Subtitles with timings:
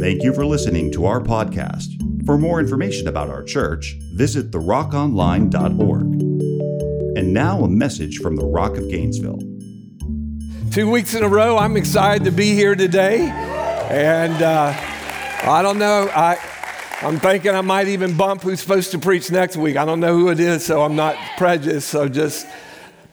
[0.00, 2.24] Thank you for listening to our podcast.
[2.24, 6.00] For more information about our church, visit therockonline.org.
[7.18, 9.40] And now a message from the Rock of Gainesville.
[10.70, 13.28] Two weeks in a row, I'm excited to be here today.
[13.90, 14.72] And uh,
[15.42, 16.38] I don't know, I,
[17.02, 19.76] I'm thinking I might even bump who's supposed to preach next week.
[19.76, 21.90] I don't know who it is, so I'm not prejudiced.
[21.90, 22.46] So just,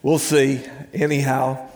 [0.04, 0.64] we'll see.
[0.94, 1.67] Anyhow.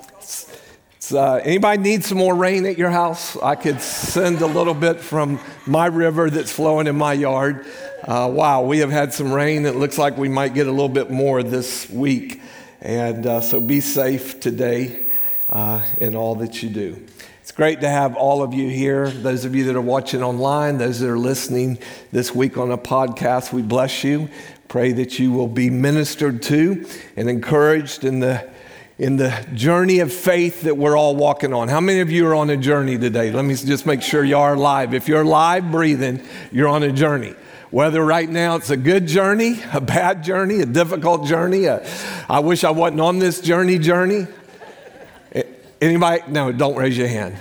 [1.13, 3.35] Uh, anybody need some more rain at your house?
[3.37, 7.65] I could send a little bit from my river that's flowing in my yard.
[8.03, 9.65] Uh, wow, we have had some rain.
[9.65, 12.41] It looks like we might get a little bit more this week.
[12.81, 15.05] And uh, so be safe today
[15.49, 17.05] uh, in all that you do.
[17.41, 19.09] It's great to have all of you here.
[19.09, 21.79] Those of you that are watching online, those that are listening
[22.11, 24.29] this week on a podcast, we bless you.
[24.67, 28.49] Pray that you will be ministered to and encouraged in the
[29.01, 31.67] in the journey of faith that we're all walking on.
[31.67, 33.31] How many of you are on a journey today?
[33.31, 34.93] Let me just make sure you are alive.
[34.93, 36.21] If you're alive, breathing,
[36.51, 37.33] you're on a journey.
[37.71, 41.83] Whether right now it's a good journey, a bad journey, a difficult journey, a,
[42.29, 44.27] I wish I wasn't on this journey journey.
[45.81, 46.21] Anybody?
[46.27, 47.35] No, don't raise your hand.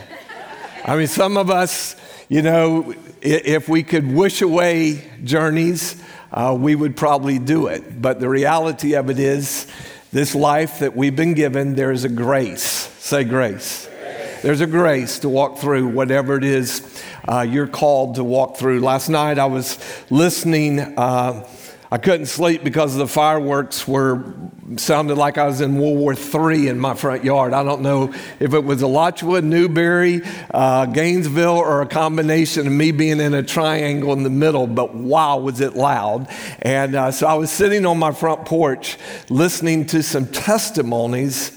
[0.86, 1.94] I mean, some of us,
[2.31, 8.00] you know, if we could wish away journeys, uh, we would probably do it.
[8.00, 9.66] But the reality of it is,
[10.12, 12.62] this life that we've been given, there is a grace.
[12.98, 13.86] Say grace.
[13.86, 14.42] grace.
[14.42, 18.81] There's a grace to walk through whatever it is uh, you're called to walk through.
[18.81, 19.78] Last night I was
[20.11, 20.81] listening.
[20.81, 21.47] Uh,
[21.92, 24.33] I couldn't sleep because the fireworks were
[24.77, 27.52] sounded like I was in World War III in my front yard.
[27.52, 30.22] I don't know if it was Alachua, Newberry,
[30.55, 34.94] uh, Gainesville, or a combination of me being in a triangle in the middle, but
[34.94, 36.28] wow, was it loud.
[36.62, 38.97] And uh, so I was sitting on my front porch
[39.28, 41.50] listening to some testimonies.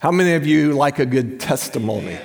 [0.00, 2.18] How many of you like a good testimony?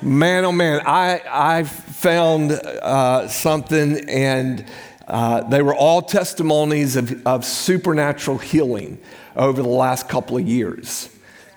[0.00, 4.64] Man, oh man, I, I found uh, something and
[5.08, 8.98] uh, they were all testimonies of, of supernatural healing
[9.34, 11.08] over the last couple of years.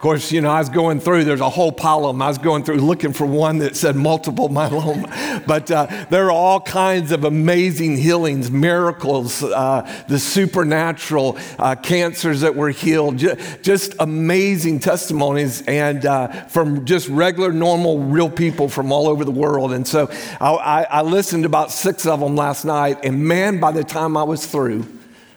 [0.01, 2.23] Course, you know, I was going through, there's a whole pile of them.
[2.23, 5.45] I was going through looking for one that said multiple myeloma.
[5.45, 12.41] But uh, there are all kinds of amazing healings, miracles, uh, the supernatural uh, cancers
[12.41, 18.91] that were healed, just, amazing testimonies, and uh, from just regular, normal, real people from
[18.91, 19.71] all over the world.
[19.71, 20.09] And so
[20.39, 24.17] I, I listened to about six of them last night, and man, by the time
[24.17, 24.83] I was through,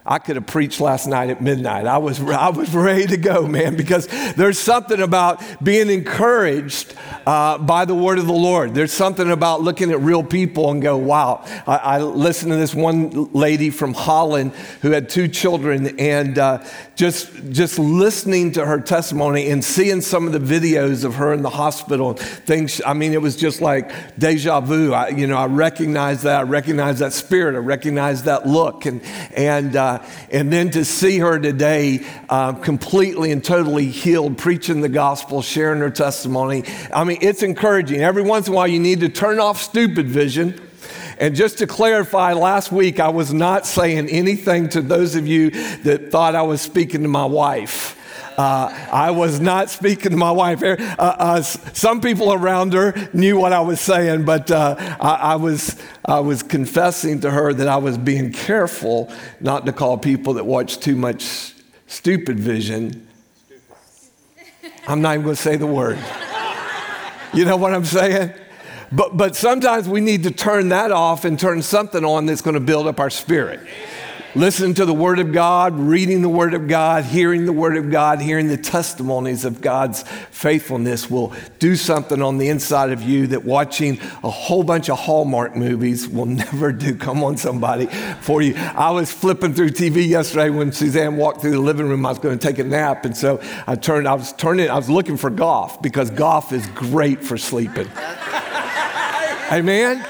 [0.07, 1.87] I could have preached last night at midnight.
[1.87, 4.05] I was, I was ready to go, man, because
[4.35, 6.93] there's something about being encouraged
[7.25, 8.75] uh, by the word of the Lord.
[8.75, 11.43] There's something about looking at real people and go, wow.
[11.65, 14.51] I, I listened to this one lady from Holland
[14.83, 16.63] who had two children, and uh,
[16.95, 21.41] just, just listening to her testimony and seeing some of the videos of her in
[21.41, 24.93] the hospital, things, I mean, it was just like deja vu.
[24.93, 26.41] I, you know, I recognized that.
[26.41, 27.55] I recognized that spirit.
[27.55, 28.85] I recognized that look.
[28.85, 29.01] And,
[29.35, 29.94] and, uh,
[30.31, 35.79] and then to see her today uh, completely and totally healed, preaching the gospel, sharing
[35.79, 36.63] her testimony.
[36.93, 38.01] I mean, it's encouraging.
[38.01, 40.61] Every once in a while, you need to turn off stupid vision.
[41.17, 45.51] And just to clarify, last week I was not saying anything to those of you
[45.83, 47.94] that thought I was speaking to my wife.
[48.37, 50.61] Uh, I was not speaking to my wife.
[50.61, 55.35] Uh, uh, some people around her knew what I was saying, but uh, I, I,
[55.35, 60.33] was, I was confessing to her that I was being careful not to call people
[60.33, 61.53] that watch too much
[61.87, 63.07] stupid vision.
[64.87, 65.97] I'm not even going to say the word.
[67.33, 68.33] You know what I'm saying?
[68.91, 72.53] But, but sometimes we need to turn that off and turn something on that's going
[72.53, 73.61] to build up our spirit
[74.35, 77.89] listening to the Word of God, reading the Word of God, hearing the Word of
[77.89, 83.27] God, hearing the testimonies of God's faithfulness will do something on the inside of you
[83.27, 86.95] that watching a whole bunch of Hallmark movies will never do.
[86.95, 87.85] Come on, somebody,
[88.21, 88.55] for you.
[88.55, 92.05] I was flipping through TV yesterday when Suzanne walked through the living room.
[92.05, 94.07] I was going to take a nap, and so I turned.
[94.07, 94.69] I was turning.
[94.69, 97.89] I was looking for golf because golf is great for sleeping.
[99.51, 100.05] Amen.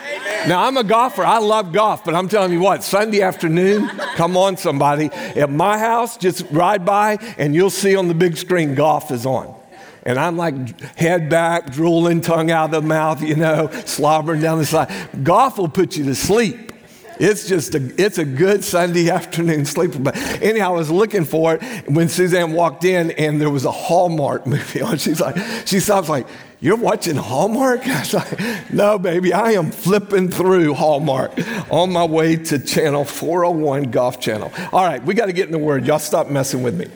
[0.48, 1.24] Now, I'm a golfer.
[1.24, 5.08] I love golf, but I'm telling you what, Sunday afternoon, come on, somebody.
[5.08, 9.26] At my house, just ride by and you'll see on the big screen golf is
[9.26, 9.56] on.
[10.04, 14.60] And I'm like head back, drooling, tongue out of the mouth, you know, slobbering down
[14.60, 15.10] the side.
[15.24, 16.74] Golf will put you to sleep.
[17.20, 20.00] It's just a, it's a good Sunday afternoon sleeper.
[20.00, 23.72] But anyhow, I was looking for it when Suzanne walked in and there was a
[23.72, 24.98] Hallmark movie on.
[24.98, 26.28] She's like, she stops like,
[26.60, 27.82] you're watching Hallmark?
[27.88, 31.34] I was like, no, baby, I am flipping through Hallmark
[31.72, 34.52] on my way to channel 401 Golf Channel.
[34.72, 35.86] All right, we got to get in the Word.
[35.86, 36.88] Y'all stop messing with me.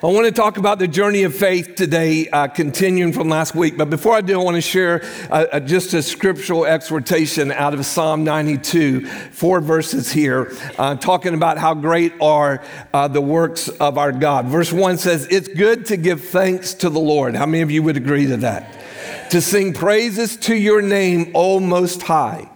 [0.00, 3.76] I want to talk about the journey of faith today, uh, continuing from last week.
[3.76, 7.74] But before I do, I want to share uh, uh, just a scriptural exhortation out
[7.74, 12.62] of Psalm 92, four verses here, uh, talking about how great are
[13.10, 14.46] the works of our God.
[14.46, 17.34] Verse 1 says, It's good to give thanks to the Lord.
[17.34, 19.30] How many of you would agree to that?
[19.32, 22.48] To sing praises to your name, O Most High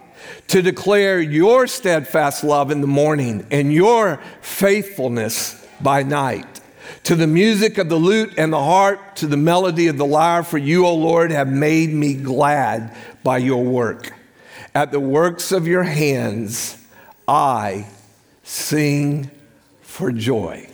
[0.47, 6.52] to declare your steadfast love in the morning and your faithfulness by night
[7.03, 10.43] to the music of the lute and the harp, to the melody of the lyre,
[10.43, 14.13] for you, O Lord, have made me glad by your work.
[14.75, 16.77] At the works of your hands,
[17.27, 17.87] I
[18.43, 19.29] sing
[19.81, 20.69] for joy.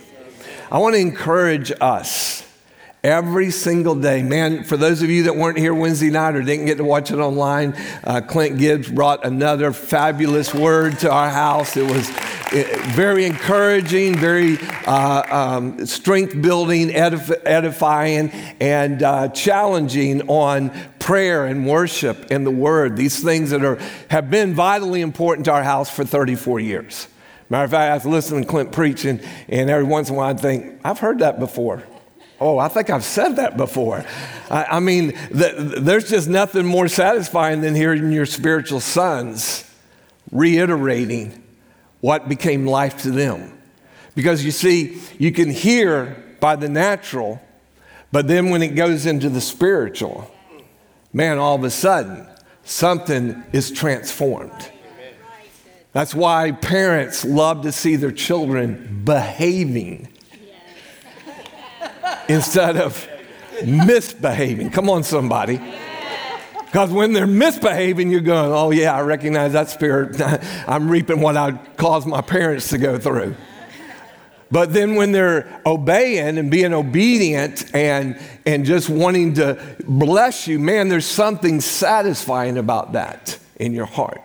[0.71, 2.45] I want to encourage us
[3.03, 4.21] every single day.
[4.21, 7.11] Man, for those of you that weren't here Wednesday night or didn't get to watch
[7.11, 7.73] it online,
[8.03, 11.77] uh, Clint Gibbs brought another fabulous word to our house.
[11.77, 12.09] It was
[12.93, 21.65] very encouraging, very uh, um, strength building, edif- edifying, and uh, challenging on prayer and
[21.65, 22.97] worship and the word.
[22.97, 23.79] These things that are,
[24.09, 27.07] have been vitally important to our house for 34 years.
[27.49, 30.17] Matter of fact, I was listening to Clint preach, and, and every once in a
[30.17, 31.83] while I'd think, I've heard that before.
[32.41, 34.05] Oh, I think I've said that before.
[34.49, 39.69] I, I mean, the, there's just nothing more satisfying than hearing your spiritual sons
[40.31, 41.43] reiterating
[42.01, 43.57] what became life to them.
[44.15, 47.41] Because you see, you can hear by the natural,
[48.11, 50.31] but then when it goes into the spiritual,
[51.11, 52.25] man, all of a sudden,
[52.63, 54.71] something is transformed.
[55.91, 60.07] That's why parents love to see their children behaving
[62.29, 63.07] instead of
[63.65, 64.69] misbehaving.
[64.69, 65.59] Come on, somebody.
[66.65, 70.21] Because when they're misbehaving, you're going, oh, yeah, I recognize that spirit.
[70.67, 73.35] I'm reaping what I caused my parents to go through.
[74.51, 80.59] But then when they're obeying and being obedient and, and just wanting to bless you,
[80.59, 84.21] man, there's something satisfying about that in your heart.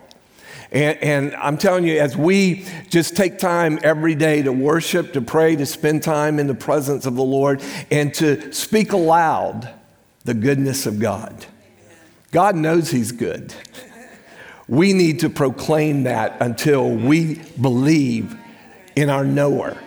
[0.75, 5.23] And, and, I'm telling you, as we just take time every day to worship, to
[5.23, 9.73] pray, to spend time in the presence of the Lord, and to speak aloud
[10.25, 11.47] the goodness of God
[12.35, 13.55] God knows He's good.
[14.67, 18.37] We need to proclaim that until we believe
[18.97, 19.79] in our knower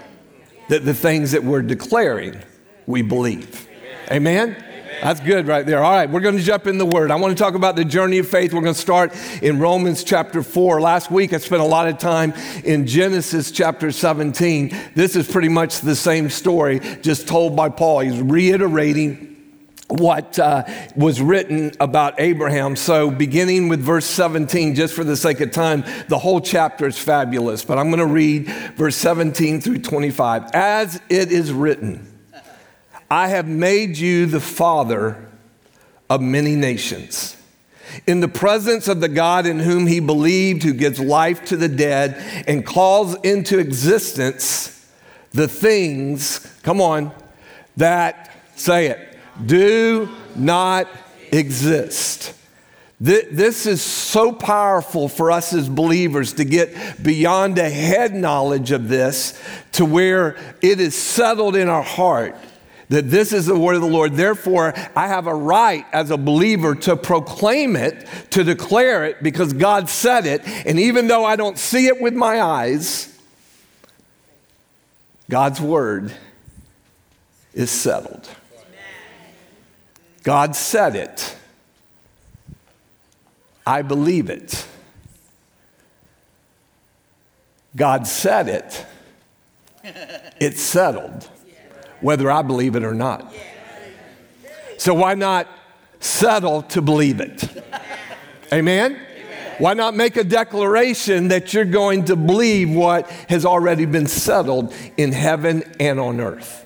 [0.69, 2.41] that the things that we're declaring,
[2.85, 3.67] we believe.
[4.09, 4.63] Amen?
[5.01, 5.83] That's good right there.
[5.83, 7.11] All right, we're going to jump in the word.
[7.11, 8.53] I want to talk about the journey of faith.
[8.53, 9.13] We're going to start
[9.43, 10.81] in Romans chapter 4.
[10.81, 12.33] Last week I spent a lot of time
[12.63, 14.75] in Genesis chapter 17.
[14.95, 17.99] This is pretty much the same story, just told by Paul.
[17.99, 19.35] He's reiterating
[19.87, 20.65] what uh,
[20.95, 22.75] was written about Abraham.
[22.75, 26.97] So, beginning with verse 17, just for the sake of time, the whole chapter is
[26.97, 30.51] fabulous, but I'm going to read verse 17 through 25.
[30.53, 32.16] As it is written,
[33.09, 35.27] I have made you the father
[36.09, 37.37] of many nations.
[38.05, 41.69] In the presence of the God in whom he believed, who gives life to the
[41.69, 42.15] dead
[42.47, 44.73] and calls into existence
[45.31, 47.11] the things, come on,
[47.77, 50.87] that, say it, do not
[51.31, 52.33] exist.
[52.99, 58.89] This is so powerful for us as believers to get beyond a head knowledge of
[58.89, 59.39] this
[59.73, 62.35] to where it is settled in our heart
[62.89, 64.13] that this is the word of the Lord.
[64.13, 69.53] Therefore, I have a right as a believer to proclaim it, to declare it, because
[69.53, 70.41] God said it.
[70.65, 73.19] And even though I don't see it with my eyes,
[75.29, 76.13] God's word
[77.53, 78.29] is settled.
[80.23, 81.35] God said it.
[83.65, 84.65] I believe it.
[87.75, 88.85] God said it.
[90.39, 91.29] It's settled,
[92.01, 93.33] whether I believe it or not.
[94.77, 95.47] So why not
[95.99, 97.63] settle to believe it?
[98.53, 98.99] Amen?
[99.57, 104.73] Why not make a declaration that you're going to believe what has already been settled
[104.97, 106.65] in heaven and on earth?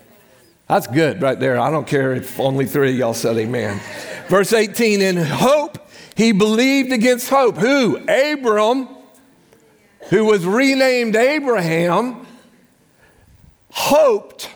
[0.67, 1.59] That's good right there.
[1.59, 3.79] I don't care if only three of y'all said amen.
[4.27, 5.77] Verse 18, in hope
[6.15, 7.57] he believed against hope.
[7.57, 7.97] Who?
[8.07, 8.87] Abram,
[10.09, 12.25] who was renamed Abraham,
[13.71, 14.49] hoped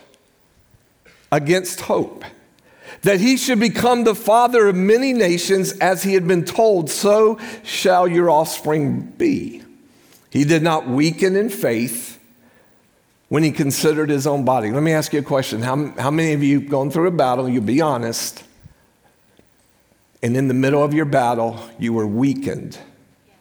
[1.30, 2.24] against hope
[3.02, 7.38] that he should become the father of many nations as he had been told, so
[7.62, 9.62] shall your offspring be.
[10.30, 12.18] He did not weaken in faith
[13.28, 14.70] when he considered his own body.
[14.70, 15.62] Let me ask you a question.
[15.62, 18.42] How, how many of you gone through a battle, you'll be honest,
[20.22, 22.78] and in the middle of your battle, you were weakened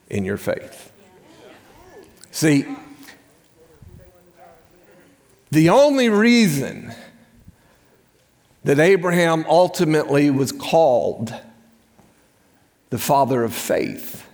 [0.10, 0.92] in your faith?
[2.32, 2.66] See,
[5.52, 6.94] the only reason
[8.66, 11.34] that Abraham ultimately was called
[12.90, 14.28] the father of faith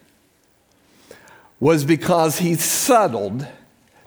[1.59, 3.45] was because he settled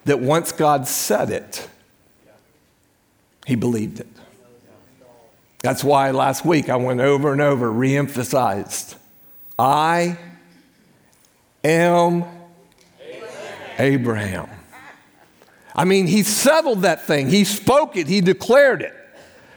[0.06, 1.68] that once God said it,
[3.46, 4.08] he believed it.
[5.62, 8.96] That's why last week I went over and over, reemphasized
[9.58, 10.18] I
[11.62, 12.24] am
[13.78, 14.48] Abraham.
[15.76, 19.03] I mean, he settled that thing, he spoke it, he declared it.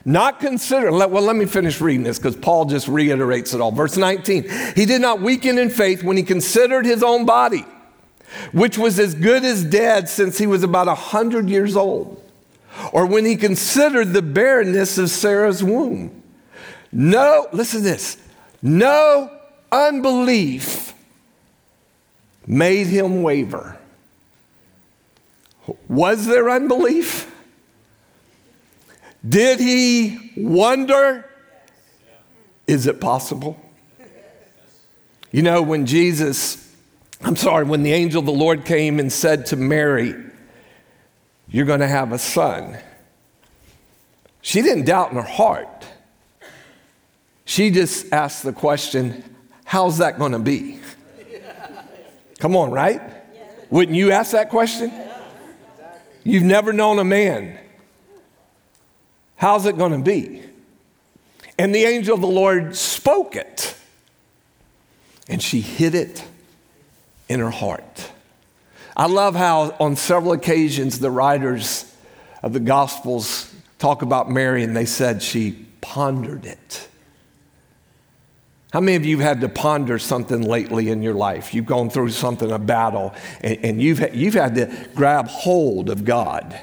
[0.07, 3.73] Not consider, well, let me finish reading this because Paul just reiterates it all.
[3.73, 7.65] Verse 19, he did not weaken in faith when he considered his own body,
[8.53, 12.23] which was as good as dead since he was about 100 years old,
[12.93, 16.23] or when he considered the barrenness of Sarah's womb.
[16.89, 18.15] No, listen to this,
[18.61, 19.29] no
[19.73, 20.93] unbelief
[22.47, 23.77] made him waver.
[25.89, 27.33] Was there unbelief?
[29.27, 31.25] Did he wonder?
[32.67, 33.59] Is it possible?
[35.31, 36.73] You know, when Jesus,
[37.21, 40.15] I'm sorry, when the angel of the Lord came and said to Mary,
[41.49, 42.77] You're going to have a son,
[44.41, 45.85] she didn't doubt in her heart.
[47.45, 49.23] She just asked the question,
[49.65, 50.79] How's that going to be?
[52.39, 53.01] Come on, right?
[53.69, 54.91] Wouldn't you ask that question?
[56.23, 57.57] You've never known a man.
[59.37, 60.43] How's it going to be?
[61.57, 63.75] And the angel of the Lord spoke it,
[65.27, 66.23] and she hid it
[67.29, 68.11] in her heart.
[68.95, 71.91] I love how, on several occasions, the writers
[72.43, 76.87] of the Gospels talk about Mary, and they said she pondered it.
[78.73, 81.53] How many of you have had to ponder something lately in your life?
[81.53, 86.03] You've gone through something, a battle, and, and you've, you've had to grab hold of
[86.03, 86.59] God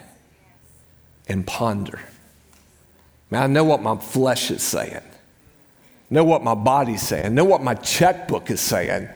[1.28, 2.00] and ponder.
[3.34, 5.02] Man, I know what my flesh is saying,
[6.08, 9.08] know what my body's saying, know what my checkbook is saying.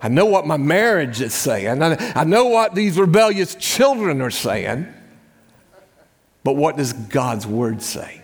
[0.00, 1.82] I know what my marriage is saying.
[1.82, 4.86] I, I know what these rebellious children are saying.
[6.42, 8.22] But what does God's word say?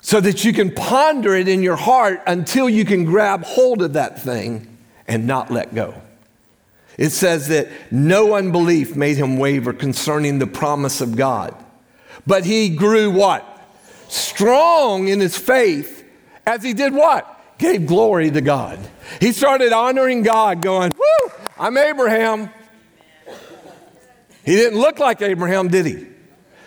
[0.00, 3.92] so that you can ponder it in your heart until you can grab hold of
[3.92, 4.76] that thing
[5.06, 5.94] and not let go.
[6.98, 11.54] It says that no unbelief made him waver concerning the promise of God,
[12.26, 13.51] but he grew what?
[14.12, 16.04] Strong in his faith
[16.44, 17.56] as he did what?
[17.56, 18.78] Gave glory to God.
[19.20, 22.50] He started honoring God, going, Woo, I'm Abraham.
[24.44, 26.06] He didn't look like Abraham, did he?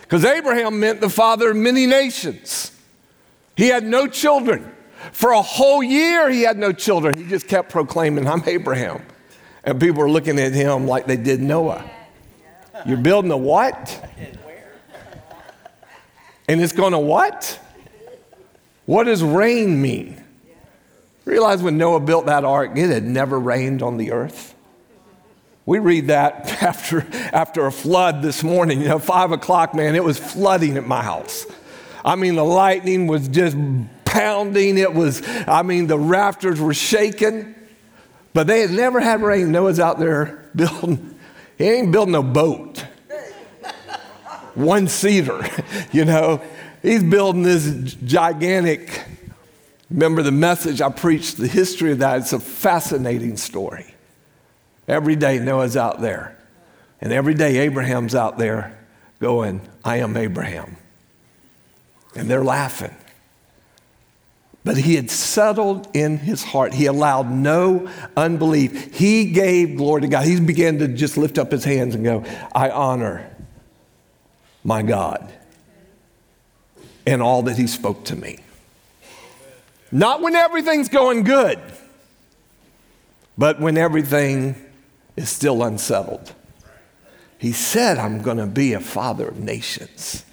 [0.02, 2.72] Because Abraham meant the father of many nations.
[3.56, 4.72] He had no children.
[5.12, 7.16] For a whole year, he had no children.
[7.16, 9.06] He just kept proclaiming, I'm Abraham.
[9.64, 11.88] And people were looking at him like they did Noah.
[12.88, 14.04] You're building a what?
[16.48, 17.60] And it's going to what?
[18.86, 20.24] What does rain mean?
[21.26, 24.54] Realize when Noah built that ark, it had never rained on the earth.
[25.66, 30.04] We read that after, after a flood this morning, you know, five o'clock, man, it
[30.04, 31.46] was flooding at my house.
[32.04, 33.58] I mean, the lightning was just
[34.06, 34.78] pounding.
[34.78, 37.56] It was, I mean, the rafters were shaking.
[38.34, 39.52] But they had never had rain.
[39.52, 41.18] Noah's out there building,
[41.58, 42.86] he ain't building no boat.
[44.56, 45.48] One seater,
[45.92, 46.42] you know.
[46.82, 49.06] He's building this gigantic,
[49.90, 52.20] remember the message I preached, the history of that.
[52.20, 53.96] It's a fascinating story.
[54.88, 56.38] Every day Noah's out there.
[57.02, 58.78] And every day Abraham's out there
[59.20, 60.78] going, I am Abraham
[62.16, 62.96] and they're laughing.
[64.64, 66.74] But he had settled in his heart.
[66.74, 68.96] He allowed no unbelief.
[68.96, 70.26] He gave glory to God.
[70.26, 73.35] He began to just lift up his hands and go, I honor
[74.66, 75.32] my God
[77.06, 78.40] and all that he spoke to me.
[79.92, 81.60] Not when everything's going good,
[83.38, 84.56] but when everything
[85.16, 86.34] is still unsettled.
[87.38, 90.26] He said, I'm going to be a father of nations.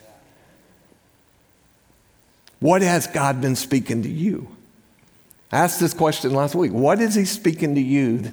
[2.59, 4.49] What has God been speaking to you?
[5.51, 6.73] I asked this question last week.
[6.73, 8.33] What is He speaking to you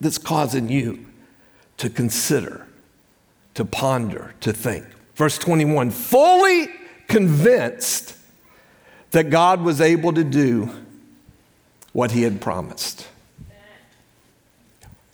[0.00, 1.06] that's causing you
[1.78, 2.66] to consider,
[3.54, 4.84] to ponder, to think?
[5.20, 6.70] Verse 21 fully
[7.06, 8.16] convinced
[9.10, 10.70] that God was able to do
[11.92, 13.06] what He had promised.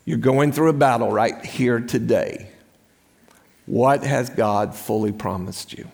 [0.04, 2.50] You're going through a battle right here today.
[3.66, 5.88] What has God fully promised you?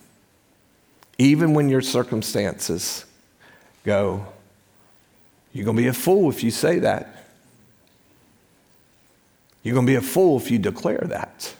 [1.16, 3.06] even when your circumstances
[3.84, 4.26] go,
[5.54, 7.24] you're going to be a fool if you say that.
[9.62, 11.54] You're going to be a fool if you declare that.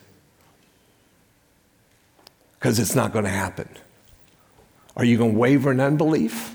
[2.63, 3.69] Because it's not going to happen.
[4.97, 6.55] Are you going to waver in unbelief?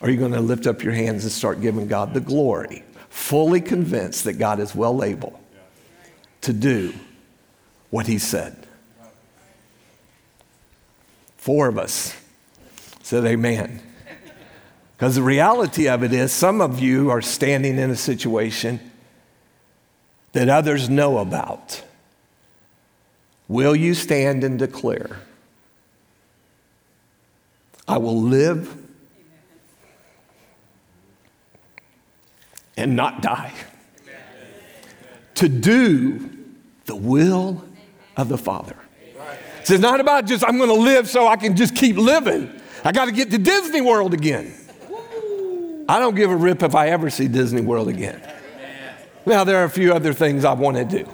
[0.00, 3.60] Are you going to lift up your hands and start giving God the glory, fully
[3.60, 5.38] convinced that God is well able
[6.40, 6.94] to do
[7.90, 8.56] what He said?
[11.36, 12.16] Four of us
[13.02, 13.82] said, Amen.
[14.96, 18.80] Because the reality of it is, some of you are standing in a situation
[20.32, 21.82] that others know about.
[23.52, 25.18] Will you stand and declare,
[27.86, 28.74] I will live
[32.78, 33.52] and not die
[35.34, 36.30] to do
[36.86, 37.62] the will
[38.16, 38.74] of the Father?
[39.58, 42.58] it's not about just, I'm going to live so I can just keep living.
[42.84, 44.54] I got to get to Disney World again.
[45.90, 48.22] I don't give a rip if I ever see Disney World again.
[49.26, 51.06] Now, there are a few other things I want to do.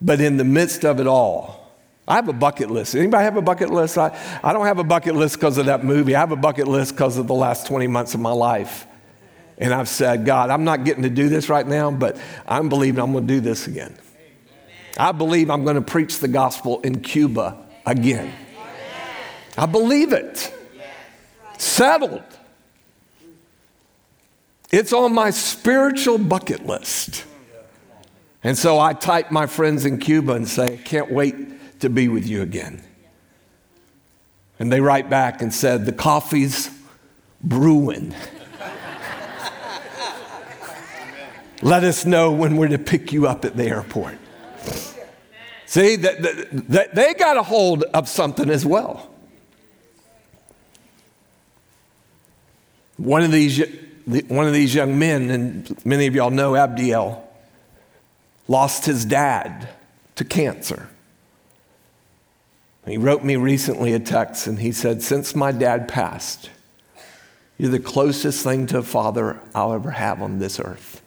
[0.00, 1.64] But in the midst of it all,
[2.06, 2.94] I have a bucket list.
[2.94, 3.96] Anybody have a bucket list?
[3.96, 6.14] I, I don't have a bucket list because of that movie.
[6.14, 8.86] I have a bucket list because of the last 20 months of my life.
[9.56, 13.02] And I've said, God, I'm not getting to do this right now, but I'm believing
[13.02, 13.96] I'm going to do this again.
[14.98, 18.32] I believe I'm going to preach the gospel in Cuba again.
[19.56, 20.52] I believe it.
[21.56, 22.22] Settled.
[24.70, 27.24] It's on my spiritual bucket list.
[28.44, 32.08] And so I type my friends in Cuba and say, I Can't wait to be
[32.08, 32.82] with you again.
[34.58, 36.70] And they write back and said, The coffee's
[37.42, 38.14] brewing.
[41.62, 44.18] Let us know when we're to pick you up at the airport.
[45.64, 49.10] See, that, they got a hold of something as well.
[52.96, 53.60] One of these,
[54.28, 57.24] one of these young men, and many of y'all know Abdiel,
[58.48, 59.68] lost his dad
[60.16, 60.88] to cancer.
[62.86, 66.50] He wrote me recently a text and he said, Since my dad passed,
[67.56, 71.00] you're the closest thing to a father I'll ever have on this earth.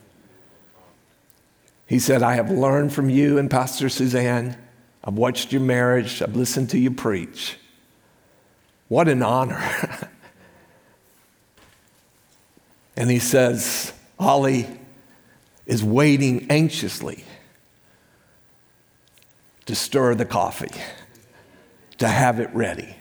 [1.85, 4.57] He said, I have learned from you and Pastor Suzanne.
[5.03, 6.21] I've watched your marriage.
[6.21, 7.57] I've listened to you preach.
[8.87, 9.61] What an honor.
[12.97, 14.67] and he says, Ollie
[15.65, 17.23] is waiting anxiously
[19.67, 20.71] to stir the coffee,
[21.99, 22.95] to have it ready.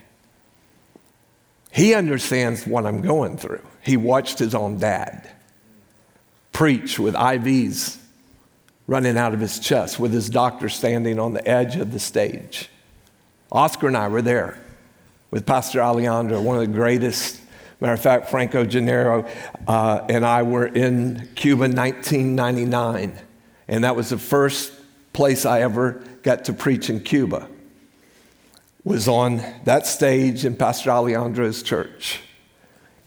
[1.73, 3.63] He understands what I'm going through.
[3.83, 5.29] He watched his own dad
[6.53, 7.99] preach with IVs
[8.87, 12.69] running out of his chest with his doctor standing on the edge of the stage.
[13.51, 14.59] Oscar and I were there
[15.31, 17.41] with Pastor Alejandro, one of the greatest.
[17.81, 19.29] Matter of fact, Franco Gennaro
[19.69, 23.19] uh, and I were in Cuba in 1999,
[23.69, 24.73] and that was the first
[25.13, 27.49] place I ever got to preach in Cuba.
[28.85, 32.21] Was on that stage in Pastor Alejandro's church.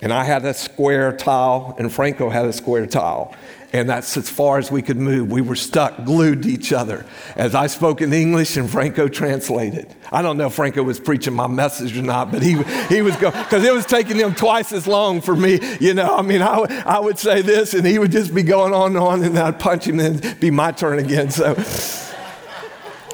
[0.02, 3.36] And I had a square tile, and Franco had a square tile
[3.72, 5.32] and that's as far as we could move.
[5.32, 7.06] We were stuck, glued to each other
[7.36, 9.94] as I spoke in English and Franco translated.
[10.12, 13.16] I don't know if Franco was preaching my message or not, but he, he was
[13.18, 15.60] going, because it was taking him twice as long for me.
[15.80, 18.74] You know, I mean, I, I would say this and he would just be going
[18.74, 21.30] on and on, and I'd punch him and it'd be my turn again.
[21.30, 21.54] So,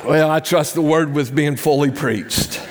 [0.08, 2.62] well, I trust the word was being fully preached.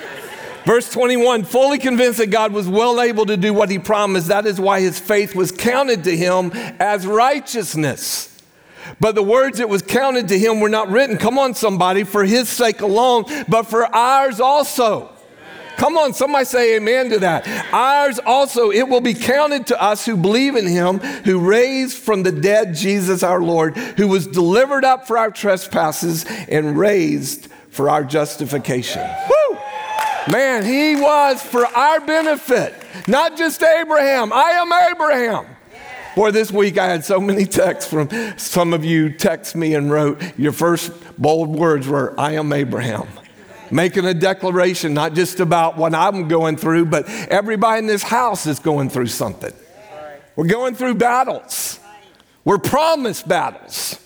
[0.65, 4.29] Verse 21 fully convinced that God was well able to do what he promised.
[4.29, 8.31] That is why his faith was counted to him as righteousness.
[9.01, 12.25] But the words that was counted to him were not written, come on, somebody, for
[12.25, 15.14] his sake alone, but for ours also.
[15.85, 17.47] Come on, somebody say amen to that.
[17.71, 22.23] Ours also, it will be counted to us who believe in him, who raised from
[22.23, 27.91] the dead Jesus our Lord, who was delivered up for our trespasses and raised for
[27.91, 29.07] our justification.
[29.29, 29.59] Woo!
[30.33, 32.75] Man, he was for our benefit,
[33.07, 34.33] not just Abraham.
[34.33, 35.45] I am Abraham.
[36.17, 39.91] Boy, this week I had so many texts from some of you text me and
[39.91, 43.07] wrote, your first bold words were, I am Abraham.
[43.75, 48.47] Making a declaration, not just about what I'm going through, but everybody in this house
[48.47, 49.53] is going through something.
[50.37, 51.81] We're going through battles.
[52.45, 53.99] We're promised battles.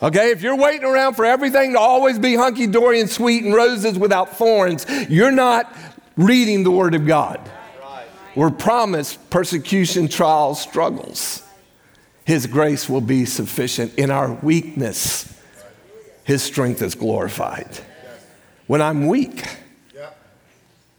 [0.00, 3.52] Okay, if you're waiting around for everything to always be hunky dory and sweet and
[3.52, 5.76] roses without thorns, you're not
[6.16, 7.40] reading the Word of God.
[8.36, 11.42] We're promised persecution, trials, struggles.
[12.24, 15.36] His grace will be sufficient in our weakness.
[16.22, 17.80] His strength is glorified.
[18.68, 19.44] When I'm weak,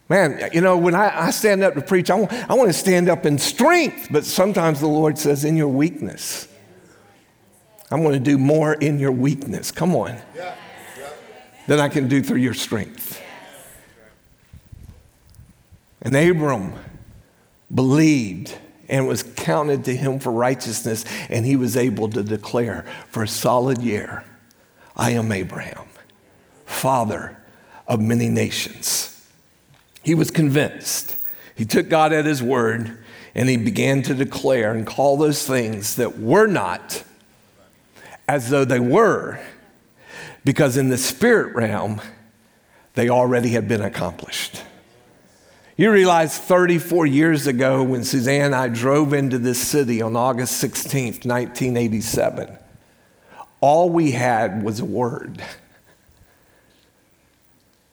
[0.09, 2.73] man, you know, when I, I stand up to preach, I want, I want to
[2.73, 6.47] stand up in strength, but sometimes the Lord says, in your weakness.
[7.91, 9.71] I'm going to do more in your weakness.
[9.71, 10.17] Come on.
[11.67, 13.21] Than I can do through your strength.
[16.01, 16.73] And Abram
[17.73, 23.21] believed and was counted to him for righteousness, and he was able to declare for
[23.21, 24.23] a solid year
[24.95, 25.85] I am Abraham,
[26.65, 27.38] father
[27.89, 29.27] of many nations.
[30.01, 31.17] He was convinced.
[31.55, 32.97] He took God at his word
[33.35, 37.03] and he began to declare and call those things that were not
[38.27, 39.39] as though they were,
[40.45, 41.99] because in the spirit realm,
[42.93, 44.63] they already had been accomplished.
[45.77, 50.63] You realize 34 years ago when Suzanne and I drove into this city on August
[50.63, 52.55] 16th, 1987,
[53.61, 55.41] all we had was a word.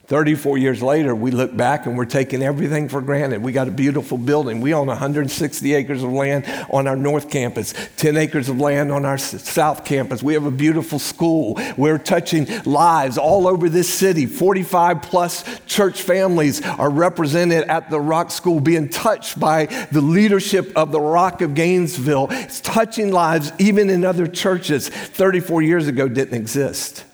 [0.06, 3.42] 34 years later, we look back and we're taking everything for granted.
[3.42, 4.60] We got a beautiful building.
[4.60, 9.04] We own 160 acres of land on our north campus, 10 acres of land on
[9.04, 10.22] our south campus.
[10.22, 11.58] We have a beautiful school.
[11.76, 14.26] We're touching lives all over this city.
[14.26, 20.70] 45 plus church families are represented at the Rock School, being touched by the leadership
[20.76, 22.28] of the Rock of Gainesville.
[22.30, 27.04] It's touching lives even in other churches 34 years ago didn't exist,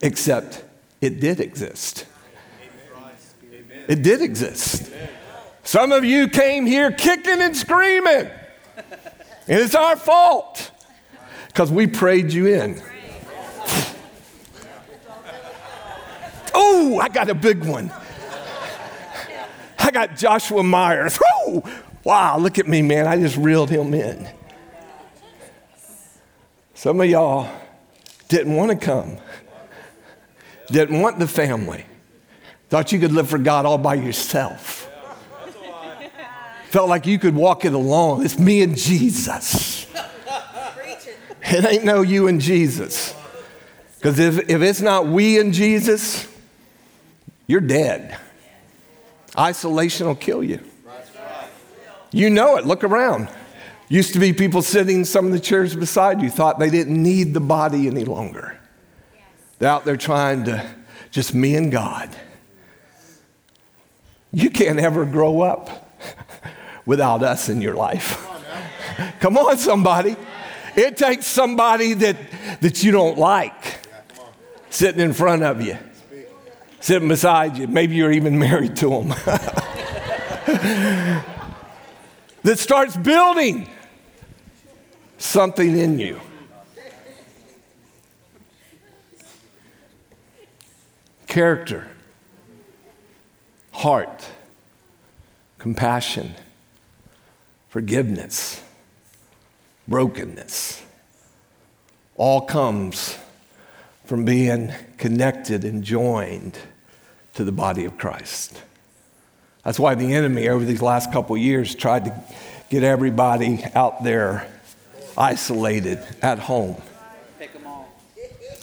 [0.00, 0.64] except
[1.02, 2.06] it did exist.
[3.88, 4.90] It did exist.
[5.64, 8.30] Some of you came here kicking and screaming,
[8.76, 8.90] and
[9.46, 10.70] it's our fault
[11.48, 12.82] because we prayed you in.
[16.54, 17.92] Oh, I got a big one.
[19.78, 21.18] I got Joshua Myers.
[21.46, 21.62] Woo!
[22.04, 23.06] Wow, look at me, man.
[23.06, 24.28] I just reeled him in.
[26.74, 27.48] Some of y'all
[28.28, 29.18] didn't want to come,
[30.68, 31.84] didn't want the family.
[32.72, 34.90] Thought you could live for God all by yourself.
[36.68, 38.24] Felt like you could walk it alone.
[38.24, 39.86] It's me and Jesus.
[41.42, 43.14] It ain't no you and Jesus.
[43.96, 46.26] Because if, if it's not we and Jesus,
[47.46, 48.16] you're dead.
[49.38, 50.58] Isolation will kill you.
[52.10, 52.64] You know it.
[52.64, 53.28] Look around.
[53.90, 57.02] Used to be people sitting in some of the chairs beside you, thought they didn't
[57.02, 58.58] need the body any longer.
[59.58, 60.66] They're out there trying to
[61.10, 62.08] just me and God.
[64.32, 65.90] You can't ever grow up
[66.86, 68.26] without us in your life.
[69.20, 70.16] Come on, somebody.
[70.74, 72.16] It takes somebody that,
[72.60, 73.80] that you don't like
[74.70, 75.76] sitting in front of you,
[76.80, 77.66] sitting beside you.
[77.66, 79.08] Maybe you're even married to them.
[82.42, 83.68] that starts building
[85.18, 86.18] something in you.
[91.26, 91.91] Character
[93.82, 94.24] heart,
[95.58, 96.36] compassion,
[97.68, 98.62] forgiveness,
[99.88, 100.80] brokenness.
[102.16, 103.18] All comes
[104.04, 106.56] from being connected and joined
[107.34, 108.62] to the body of Christ.
[109.64, 112.22] That's why the enemy, over these last couple years, tried to
[112.70, 114.46] get everybody out there
[115.18, 116.80] isolated at home.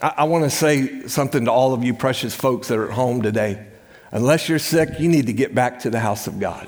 [0.01, 2.93] I, I want to say something to all of you precious folks that are at
[2.93, 3.65] home today.
[4.11, 6.67] Unless you're sick, you need to get back to the house of God.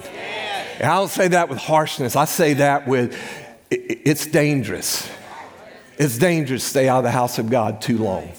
[0.79, 2.15] And I don't say that with harshness.
[2.15, 3.17] I say that with
[3.69, 5.09] it's dangerous.
[5.97, 8.31] It's dangerous to stay out of the house of God too long.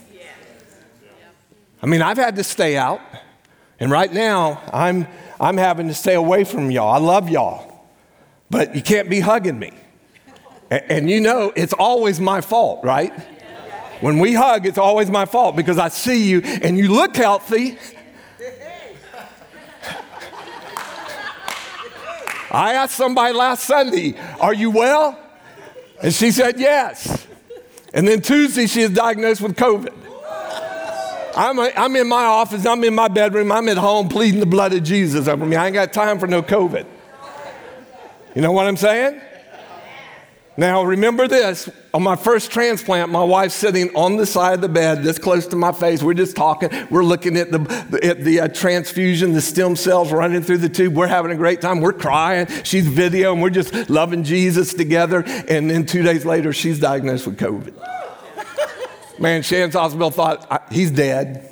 [1.83, 3.01] I mean, I've had to stay out,
[3.81, 5.09] and right now I'm,
[5.41, 6.93] I'm having to stay away from y'all.
[6.93, 7.87] I love y'all,
[8.51, 9.73] but you can't be hugging me.
[10.71, 13.12] And, and you know, it's always my fault, right?
[14.01, 17.79] When we hug, it's always my fault because I see you and you look healthy
[22.51, 25.18] I asked somebody last Sunday, Are you well?
[26.03, 27.27] And she said, Yes.
[27.95, 29.92] And then Tuesday, she is diagnosed with COVID.
[31.35, 34.47] I'm, a, I'm in my office, I'm in my bedroom, I'm at home pleading the
[34.47, 35.57] blood of Jesus over me.
[35.57, 36.87] I ain't got time for no COVID.
[38.35, 39.21] You know what I'm saying?
[40.57, 44.69] Now, remember this on my first transplant, my wife's sitting on the side of the
[44.69, 46.03] bed, this close to my face.
[46.03, 46.69] We're just talking.
[46.91, 50.95] We're looking at the, at the uh, transfusion, the stem cells running through the tube.
[50.95, 51.81] We're having a great time.
[51.81, 52.49] We're crying.
[52.65, 55.25] She's video, and we're just loving Jesus together.
[55.49, 59.19] And then two days later, she's diagnosed with COVID.
[59.19, 61.52] Man, Shands Hospital thought he's dead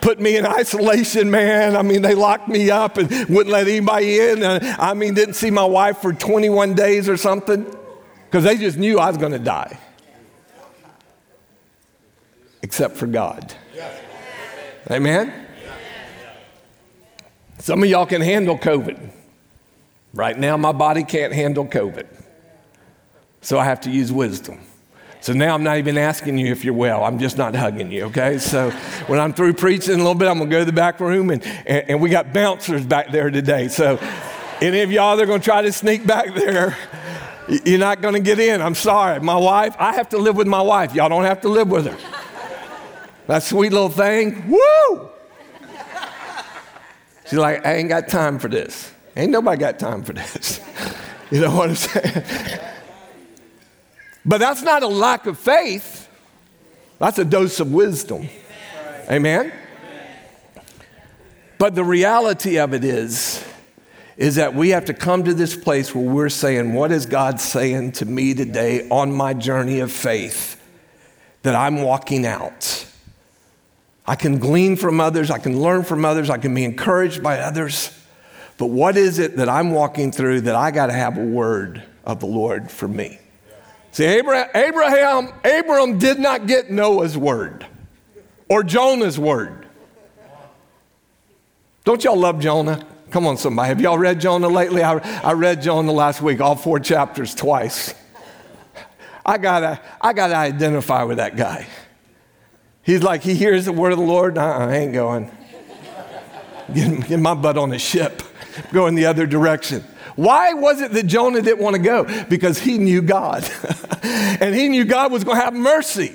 [0.00, 1.76] put me in isolation, man.
[1.76, 4.42] I mean, they locked me up and wouldn't let anybody in.
[4.42, 7.64] Uh, I mean, didn't see my wife for 21 days or something
[8.24, 9.78] because they just knew I was going to die.
[12.62, 13.54] Except for God.
[14.90, 15.46] Amen?
[17.58, 19.10] Some of y'all can handle COVID.
[20.12, 22.06] Right now, my body can't handle COVID.
[23.42, 24.60] So I have to use wisdom.
[25.20, 27.04] So now I'm not even asking you if you're well.
[27.04, 28.38] I'm just not hugging you, okay?
[28.38, 28.70] So
[29.06, 31.44] when I'm through preaching a little bit, I'm gonna go to the back room and,
[31.66, 33.68] and, and we got bouncers back there today.
[33.68, 33.98] So
[34.62, 36.76] any of y'all that are gonna try to sneak back there,
[37.64, 38.62] you're not gonna get in.
[38.62, 39.20] I'm sorry.
[39.20, 40.94] My wife, I have to live with my wife.
[40.94, 41.98] Y'all don't have to live with her.
[43.26, 45.10] That sweet little thing, woo!
[47.26, 48.90] She's like, I ain't got time for this.
[49.16, 50.60] Ain't nobody got time for this.
[51.30, 52.24] you know what I'm saying?
[54.24, 56.08] But that's not a lack of faith.
[56.98, 58.28] That's a dose of wisdom.
[59.10, 59.52] Amen?
[61.58, 63.44] But the reality of it is,
[64.16, 67.40] is that we have to come to this place where we're saying, What is God
[67.40, 70.60] saying to me today on my journey of faith
[71.42, 72.86] that I'm walking out?
[74.06, 77.38] I can glean from others, I can learn from others, I can be encouraged by
[77.38, 77.96] others.
[78.58, 81.82] But what is it that I'm walking through that I got to have a word
[82.04, 83.18] of the Lord for me?
[83.92, 87.66] See, Abraham, Abraham did not get Noah's word
[88.48, 89.66] or Jonah's word.
[91.84, 92.86] Don't y'all love Jonah?
[93.10, 93.68] Come on, somebody.
[93.68, 94.84] Have y'all read Jonah lately?
[94.84, 97.94] I, I read Jonah last week, all four chapters twice.
[99.26, 101.66] I gotta, I gotta identify with that guy.
[102.82, 104.38] He's like, he hears the word of the Lord.
[104.38, 105.30] Uh-uh, I ain't going.
[106.72, 108.22] Get, get my butt on the ship,
[108.72, 109.84] going the other direction.
[110.16, 112.04] Why was it that Jonah didn't want to go?
[112.24, 113.48] Because he knew God.
[114.02, 116.14] and he knew God was going to have mercy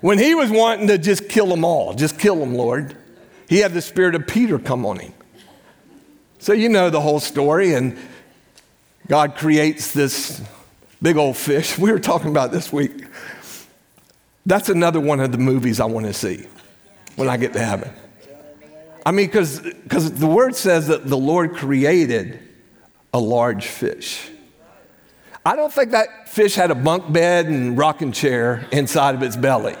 [0.00, 1.94] when he was wanting to just kill them all.
[1.94, 2.96] Just kill them, Lord.
[3.48, 5.12] He had the spirit of Peter come on him.
[6.38, 7.98] So you know the whole story, and
[9.08, 10.40] God creates this
[11.02, 11.78] big old fish.
[11.78, 13.04] We were talking about this week.
[14.46, 16.46] That's another one of the movies I want to see
[17.16, 17.92] when I get to heaven.
[19.04, 22.38] I mean, because the word says that the Lord created
[23.12, 24.30] a large fish.
[25.44, 29.36] I don't think that fish had a bunk bed and rocking chair inside of its
[29.36, 29.76] belly.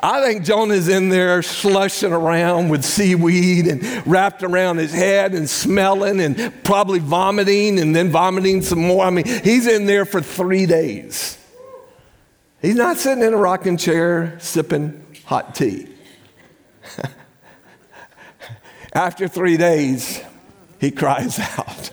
[0.00, 5.48] I think Jonah's in there slushing around with seaweed and wrapped around his head and
[5.48, 9.04] smelling and probably vomiting and then vomiting some more.
[9.04, 11.38] I mean, he's in there for three days.
[12.60, 15.88] He's not sitting in a rocking chair sipping hot tea.
[18.92, 20.22] After three days,
[20.80, 21.90] he cries out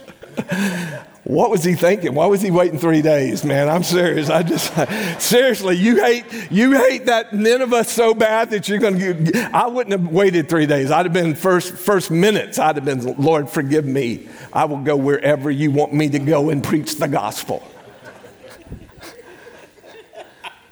[1.23, 2.15] what was he thinking?
[2.15, 3.69] Why was he waiting three days, man?
[3.69, 4.29] I'm serious.
[4.29, 4.73] I just,
[5.21, 9.91] seriously, you hate, you hate that Nineveh so bad that you're going to, I wouldn't
[9.91, 10.89] have waited three days.
[10.91, 14.27] I'd have been first, first minutes, I'd have been, Lord, forgive me.
[14.51, 17.63] I will go wherever you want me to go and preach the gospel.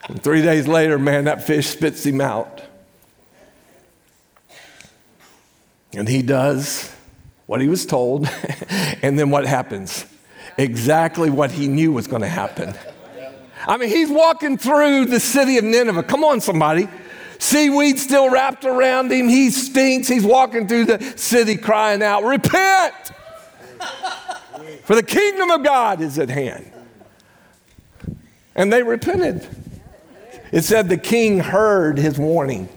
[0.07, 2.63] And three days later, man, that fish spits him out.
[5.93, 6.93] And he does
[7.49, 8.29] what he was told.
[9.01, 10.05] and then what happens?
[10.59, 12.75] Exactly what he knew was going to happen.
[13.65, 16.03] I mean, he's walking through the city of Nineveh.
[16.03, 16.87] Come on, somebody.
[17.39, 19.27] Seaweed still wrapped around him.
[19.27, 20.07] He stinks.
[20.07, 22.93] He's walking through the city crying out, Repent!
[24.83, 26.71] For the kingdom of God is at hand.
[28.53, 29.47] And they repented.
[30.51, 32.69] It said the king heard his warning,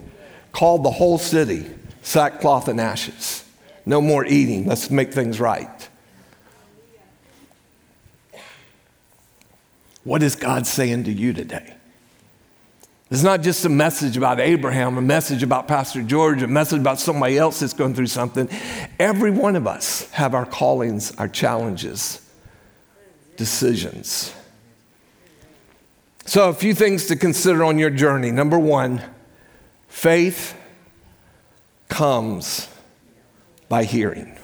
[0.52, 1.66] called the whole city
[2.00, 3.44] sackcloth and ashes.
[3.84, 4.66] No more eating.
[4.66, 5.88] Let's make things right.
[10.04, 11.74] What is God saying to you today?
[13.10, 16.98] It's not just a message about Abraham, a message about Pastor George, a message about
[16.98, 18.48] somebody else that's going through something.
[18.98, 22.26] Every one of us have our callings, our challenges,
[23.36, 24.32] decisions.
[26.24, 28.30] So, a few things to consider on your journey.
[28.30, 29.02] Number one,
[29.88, 30.56] faith
[31.88, 32.68] comes
[33.72, 34.38] by hearing.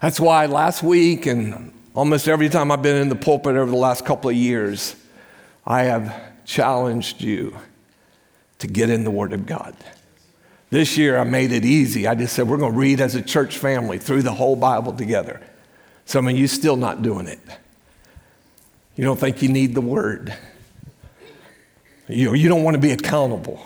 [0.00, 3.76] That's why last week and almost every time I've been in the pulpit over the
[3.76, 4.94] last couple of years,
[5.66, 7.58] I have challenged you
[8.60, 9.74] to get in the Word of God.
[10.70, 12.06] This year I made it easy.
[12.06, 14.92] I just said we're going to read as a church family through the whole Bible
[14.92, 15.40] together.
[16.04, 17.40] Some of you still not doing it.
[18.94, 20.32] You don't think you need the Word.
[22.06, 23.60] You, you don't want to be accountable.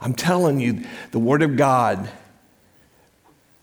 [0.00, 2.08] I'm telling you, the Word of God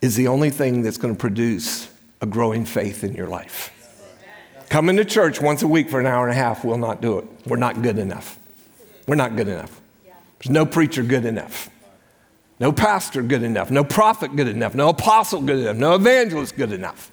[0.01, 1.89] is the only thing that's going to produce
[2.21, 3.71] a growing faith in your life.
[4.69, 7.19] Coming to church once a week for an hour and a half will not do
[7.19, 7.25] it.
[7.45, 8.39] We're not good enough.
[9.07, 9.81] We're not good enough.
[10.39, 11.69] There's no preacher good enough.
[12.59, 13.69] No pastor good enough.
[13.69, 14.73] No prophet good enough.
[14.75, 15.75] No apostle good enough.
[15.75, 17.11] No evangelist good enough.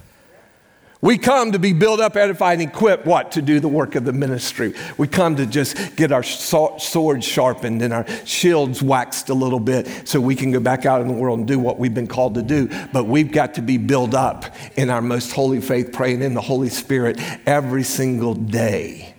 [1.01, 3.33] We come to be built up, edified, and equipped, what?
[3.33, 4.75] To do the work of the ministry.
[4.97, 10.09] We come to just get our swords sharpened and our shields waxed a little bit
[10.09, 12.35] so we can go back out in the world and do what we've been called
[12.35, 12.69] to do.
[12.93, 16.41] But we've got to be built up in our most holy faith, praying in the
[16.41, 19.15] Holy Spirit every single day.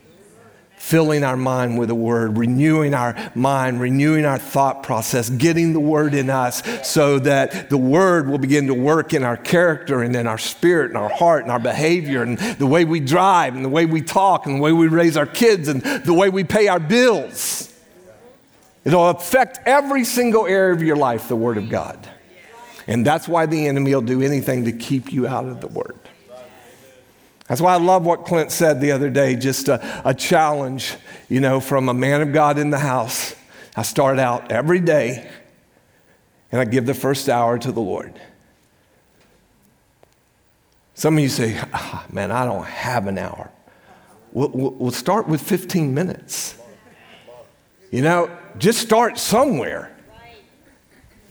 [0.89, 5.79] Filling our mind with the word, renewing our mind, renewing our thought process, getting the
[5.79, 10.15] word in us so that the word will begin to work in our character and
[10.15, 13.63] in our spirit and our heart and our behavior and the way we drive and
[13.63, 16.43] the way we talk and the way we raise our kids and the way we
[16.43, 17.71] pay our bills.
[18.83, 22.09] It'll affect every single area of your life, the word of God.
[22.87, 25.98] And that's why the enemy will do anything to keep you out of the word.
[27.49, 30.95] That's why I love what Clint said the other day, just a, a challenge,
[31.29, 33.35] you know, from a man of God in the house.
[33.75, 35.27] I start out every day
[36.51, 38.13] and I give the first hour to the Lord.
[40.93, 43.49] Some of you say, oh, man, I don't have an hour.
[44.31, 46.55] We'll, we'll, start with 15 minutes.
[47.89, 49.91] You know, just start somewhere.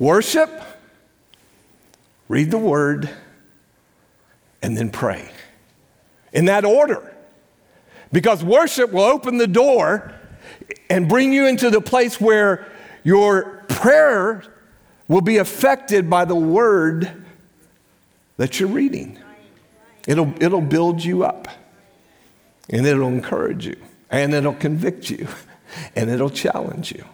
[0.01, 0.51] Worship,
[2.27, 3.09] read the word,
[4.63, 5.31] and then pray
[6.33, 7.15] in that order.
[8.13, 10.13] Because worship will open the door
[10.89, 12.67] and bring you into the place where
[13.05, 14.43] your prayer
[15.09, 17.25] will be affected by the word
[18.37, 19.19] that you're reading.
[20.07, 21.49] It'll, it'll build you up
[22.71, 23.77] and it'll encourage you
[24.11, 25.29] and it'll convict you
[25.97, 27.05] and it'll challenge you.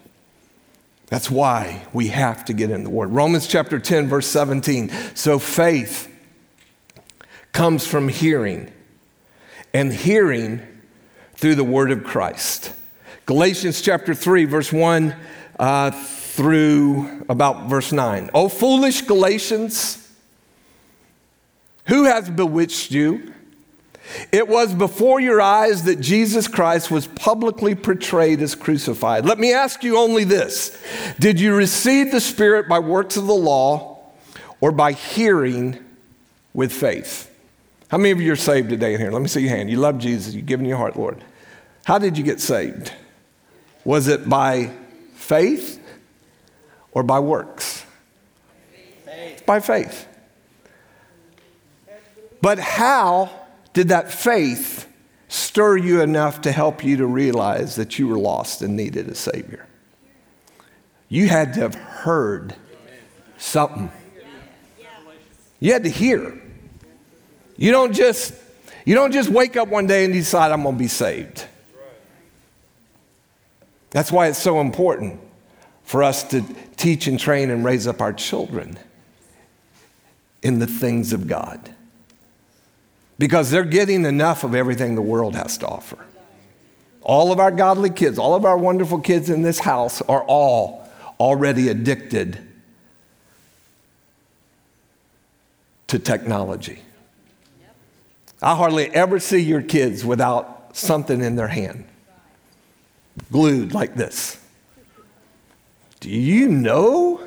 [1.06, 3.10] That's why we have to get in the Word.
[3.10, 4.90] Romans chapter 10, verse 17.
[5.14, 6.10] So faith
[7.52, 8.72] comes from hearing,
[9.74, 10.62] and hearing
[11.34, 12.72] through the word of Christ.
[13.26, 15.14] Galatians chapter 3, verse 1
[15.58, 18.30] uh, through about verse 9.
[18.32, 20.08] O foolish Galatians,
[21.86, 23.32] who has bewitched you?
[24.30, 29.24] It was before your eyes that Jesus Christ was publicly portrayed as crucified.
[29.24, 30.80] Let me ask you only this
[31.18, 33.98] Did you receive the Spirit by works of the law
[34.60, 35.78] or by hearing
[36.52, 37.33] with faith?
[37.94, 39.12] How many of you are saved today in here?
[39.12, 39.70] Let me see your hand.
[39.70, 41.22] You love Jesus, you've given your heart, Lord.
[41.84, 42.92] How did you get saved?
[43.84, 44.72] Was it by
[45.14, 45.80] faith
[46.90, 47.86] or by works?
[49.04, 49.46] Faith.
[49.46, 50.08] By faith.
[52.40, 53.30] But how
[53.74, 54.92] did that faith
[55.28, 59.14] stir you enough to help you to realize that you were lost and needed a
[59.14, 59.68] Savior?
[61.08, 62.56] You had to have heard
[63.38, 63.88] something.
[65.60, 66.40] You had to hear.
[67.56, 68.34] You don't just
[68.84, 71.46] you don't just wake up one day and decide I'm going to be saved.
[73.90, 75.20] That's why it's so important
[75.84, 76.42] for us to
[76.76, 78.78] teach and train and raise up our children
[80.42, 81.72] in the things of God.
[83.18, 85.98] Because they're getting enough of everything the world has to offer.
[87.02, 90.88] All of our godly kids, all of our wonderful kids in this house are all
[91.20, 92.38] already addicted
[95.86, 96.80] to technology.
[98.44, 101.86] I hardly ever see your kids without something in their hand,
[103.32, 104.38] glued like this.
[106.00, 107.26] Do you know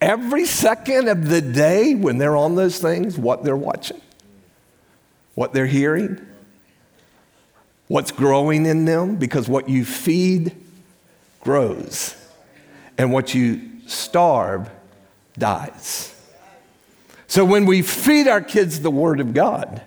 [0.00, 4.00] every second of the day when they're on those things what they're watching,
[5.34, 6.24] what they're hearing,
[7.88, 9.16] what's growing in them?
[9.16, 10.54] Because what you feed
[11.40, 12.14] grows,
[12.96, 14.70] and what you starve
[15.36, 16.14] dies.
[17.26, 19.82] So when we feed our kids the Word of God,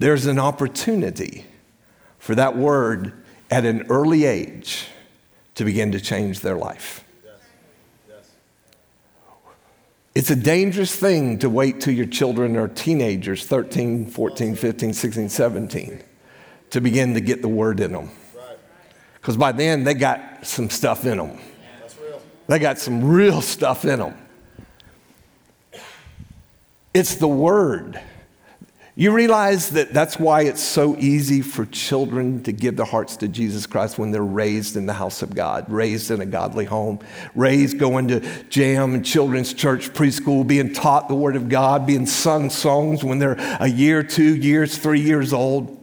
[0.00, 1.46] there's an opportunity
[2.18, 3.12] for that Word
[3.50, 4.88] at an early age
[5.54, 7.04] to begin to change their life.
[10.12, 15.28] It's a dangerous thing to wait till your children are teenagers, 13, 14, 15, 16,
[15.28, 16.02] 17,
[16.70, 18.10] to begin to get the word in them.
[19.14, 21.38] Because by then, they got some stuff in them.
[22.48, 24.18] They got some real stuff in them.
[26.92, 28.00] It's the Word.
[28.96, 33.28] You realize that that's why it's so easy for children to give their hearts to
[33.28, 36.98] Jesus Christ when they're raised in the house of God, raised in a godly home,
[37.36, 42.04] raised going to jam and children's church, preschool, being taught the Word of God, being
[42.04, 45.79] sung songs when they're a year, two years, three years old.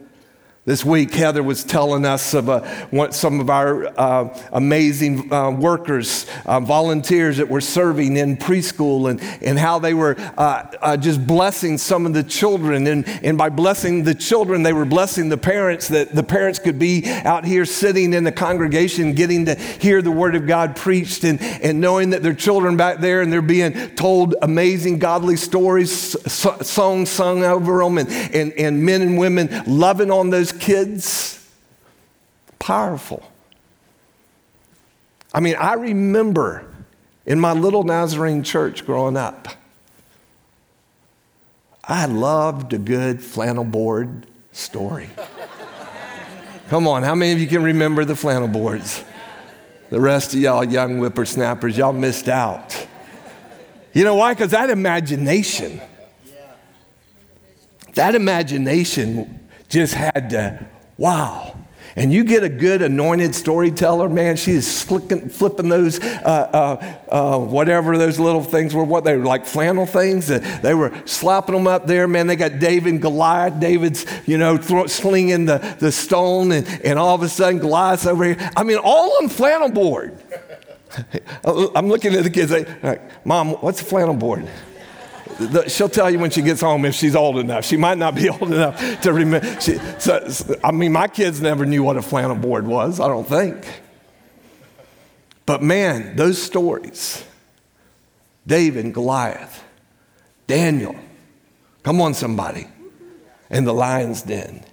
[0.67, 6.25] This week, Heather was telling us of uh, some of our uh, amazing uh, workers,
[6.45, 11.77] uh, volunteers that were serving in preschool, and, and how they were uh, just blessing
[11.77, 12.85] some of the children.
[12.85, 16.77] And, and by blessing the children, they were blessing the parents, that the parents could
[16.77, 21.23] be out here sitting in the congregation, getting to hear the Word of God preached,
[21.23, 26.21] and, and knowing that their children back there and they're being told amazing godly stories,
[26.29, 31.47] songs sung over them, and, and, and men and women loving on those kids.
[32.59, 33.23] Powerful.
[35.33, 36.65] I mean, I remember
[37.25, 39.47] in my little Nazarene church growing up,
[41.83, 45.09] I loved a good flannel board story.
[46.69, 49.03] Come on, how many of you can remember the flannel boards?
[49.89, 52.87] The rest of y'all young whippersnappers, y'all missed out.
[53.93, 54.33] You know why?
[54.33, 55.79] Because that imagination,
[57.93, 60.65] that imagination just had to,
[60.97, 61.55] wow.
[61.97, 66.77] And you get a good anointed storyteller, man, she is flicking, flipping those, uh,
[67.09, 70.27] uh, uh, whatever those little things were, what they were like flannel things.
[70.27, 72.27] They were slapping them up there, man.
[72.27, 73.59] They got David and Goliath.
[73.59, 78.05] David's, you know, throw, slinging the, the stone, and, and all of a sudden Goliath's
[78.05, 78.51] over here.
[78.55, 80.15] I mean, all on flannel board.
[81.45, 84.47] I'm looking at the kids, like, Mom, what's a flannel board?
[85.67, 87.65] She'll tell you when she gets home if she's old enough.
[87.65, 89.61] She might not be old enough to remember.
[89.61, 90.27] She, so,
[90.63, 93.65] I mean, my kids never knew what a flannel board was, I don't think.
[95.45, 97.23] But man, those stories
[98.45, 99.63] David and Goliath,
[100.47, 100.95] Daniel,
[101.83, 102.67] come on, somebody,
[103.49, 104.63] in the lion's den.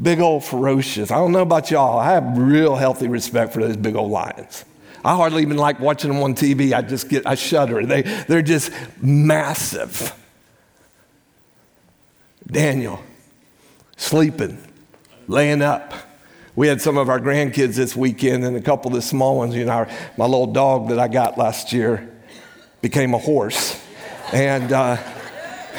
[0.00, 1.10] Big old ferocious.
[1.10, 1.98] I don't know about y'all.
[1.98, 4.64] I have real healthy respect for those big old lions.
[5.04, 6.72] I hardly even like watching them on TV.
[6.72, 7.84] I just get, I shudder.
[7.84, 10.14] They, they're just massive.
[12.46, 13.02] Daniel,
[13.96, 14.58] sleeping,
[15.26, 15.92] laying up.
[16.54, 19.56] We had some of our grandkids this weekend and a couple of the small ones.
[19.56, 19.86] You know,
[20.18, 22.08] my little dog that I got last year
[22.80, 23.80] became a horse.
[24.32, 24.96] And, uh,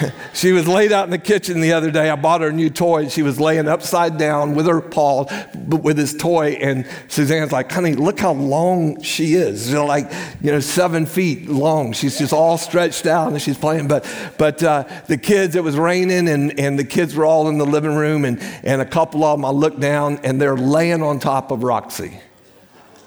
[0.33, 2.09] she was laid out in the kitchen the other day.
[2.09, 3.03] I bought her a new toy.
[3.03, 5.25] And She was laying upside down with her paw,
[5.67, 6.57] with his toy.
[6.61, 9.71] And Suzanne's like, honey, look how long she is.
[9.71, 11.93] Know, like, you know, seven feet long.
[11.93, 13.87] She's just all stretched out and she's playing.
[13.87, 14.05] But,
[14.37, 17.65] but uh, the kids, it was raining and, and the kids were all in the
[17.65, 18.25] living room.
[18.25, 21.63] And, and a couple of them, I looked down and they're laying on top of
[21.63, 22.19] Roxy.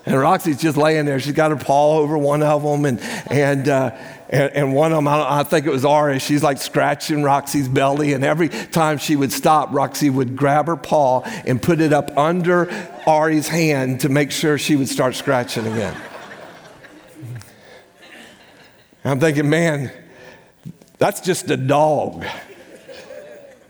[0.07, 1.19] And Roxy's just laying there.
[1.19, 2.85] She's got her paw over one of them.
[2.85, 3.91] And, and, uh,
[4.29, 7.67] and, and, one of them, I, I, think it was Ari, she's like scratching Roxy's
[7.67, 8.13] belly.
[8.13, 12.17] And every time she would stop, Roxy would grab her paw and put it up
[12.17, 12.71] under
[13.05, 15.97] Ari's hand to make sure she would start scratching again.
[19.03, 19.91] And I'm thinking, man,
[20.99, 22.25] that's just a dog.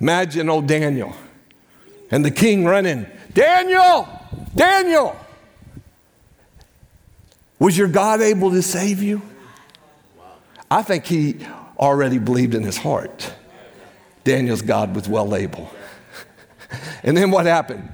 [0.00, 1.16] Imagine old Daniel
[2.10, 4.06] and the king running, Daniel,
[4.54, 5.16] Daniel.
[7.58, 9.22] Was your God able to save you?
[10.70, 11.38] I think he
[11.78, 13.32] already believed in his heart.
[14.24, 15.70] Daniel's God was well able.
[17.02, 17.88] and then what happened?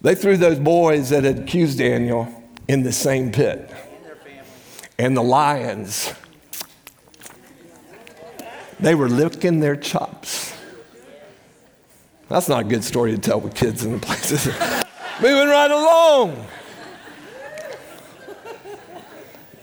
[0.00, 2.32] They threw those boys that had accused Daniel
[2.66, 3.70] in the same pit.
[4.98, 6.12] And the lions,
[8.80, 10.54] they were licking their chops.
[12.28, 14.46] That's not a good story to tell with kids in the places.
[15.20, 16.46] Moving right along.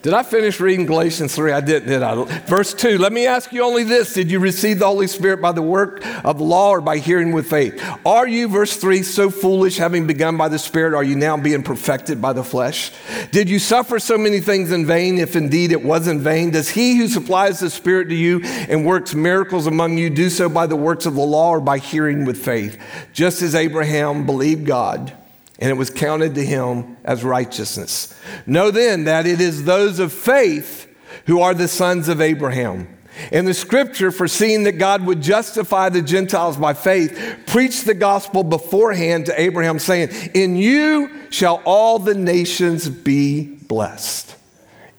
[0.06, 1.52] Did I finish reading Galatians 3?
[1.52, 2.26] I didn't, did I?
[2.42, 5.52] Verse 2, let me ask you only this Did you receive the Holy Spirit by
[5.52, 7.84] the work of the law or by hearing with faith?
[8.06, 11.64] Are you, verse 3, so foolish, having begun by the Spirit, are you now being
[11.64, 12.92] perfected by the flesh?
[13.32, 16.52] Did you suffer so many things in vain, if indeed it was in vain?
[16.52, 20.48] Does he who supplies the Spirit to you and works miracles among you do so
[20.50, 22.80] by the works of the law or by hearing with faith?
[23.12, 25.18] Just as Abraham believed God
[25.60, 28.14] and it was counted to him as righteousness.
[28.46, 30.88] Know then that it is those of faith
[31.28, 32.88] who are the sons of Abraham.
[33.32, 38.44] And the scripture, foreseeing that God would justify the Gentiles by faith, preached the gospel
[38.44, 44.36] beforehand to Abraham, saying, In you shall all the nations be blessed.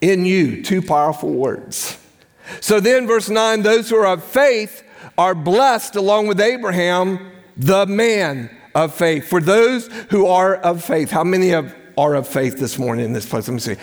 [0.00, 1.98] In you, two powerful words.
[2.60, 4.82] So then, verse 9, those who are of faith
[5.18, 9.26] are blessed along with Abraham, the man of faith.
[9.26, 13.12] For those who are of faith, how many of are of faith this morning in
[13.14, 13.48] this place?
[13.48, 13.76] Let me see.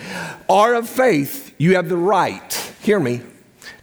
[0.48, 3.20] Are of faith, you have the right, hear me,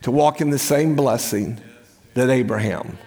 [0.03, 1.59] to walk in the same blessing
[2.14, 2.97] that Abraham.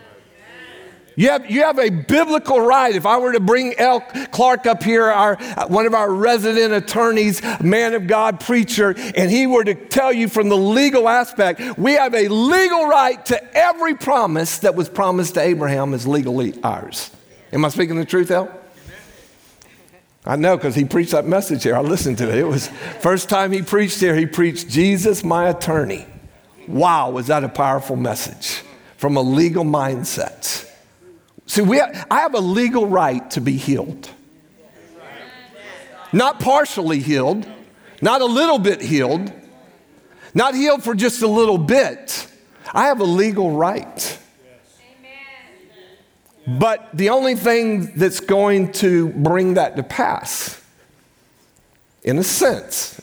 [1.16, 2.94] You have, you have a biblical right.
[2.94, 5.36] If I were to bring El Clark up here, our,
[5.68, 10.28] one of our resident attorneys, man of God preacher, and he were to tell you
[10.28, 15.34] from the legal aspect, we have a legal right to every promise that was promised
[15.34, 17.10] to Abraham is legally ours.
[17.54, 18.50] Am I speaking the truth, El?
[20.26, 21.76] I know because he preached that message here.
[21.76, 22.34] I listened to it.
[22.34, 22.68] It was
[23.00, 24.16] first time he preached here.
[24.16, 26.04] He preached Jesus, my attorney.
[26.66, 28.62] Wow, was that a powerful message
[28.96, 30.68] from a legal mindset?
[31.46, 34.10] See, we have, I have a legal right to be healed,
[36.12, 37.46] not partially healed,
[38.02, 39.30] not a little bit healed,
[40.32, 42.26] not healed for just a little bit.
[42.72, 44.18] I have a legal right.
[46.46, 50.62] But the only thing that's going to bring that to pass,
[52.02, 53.00] in a sense,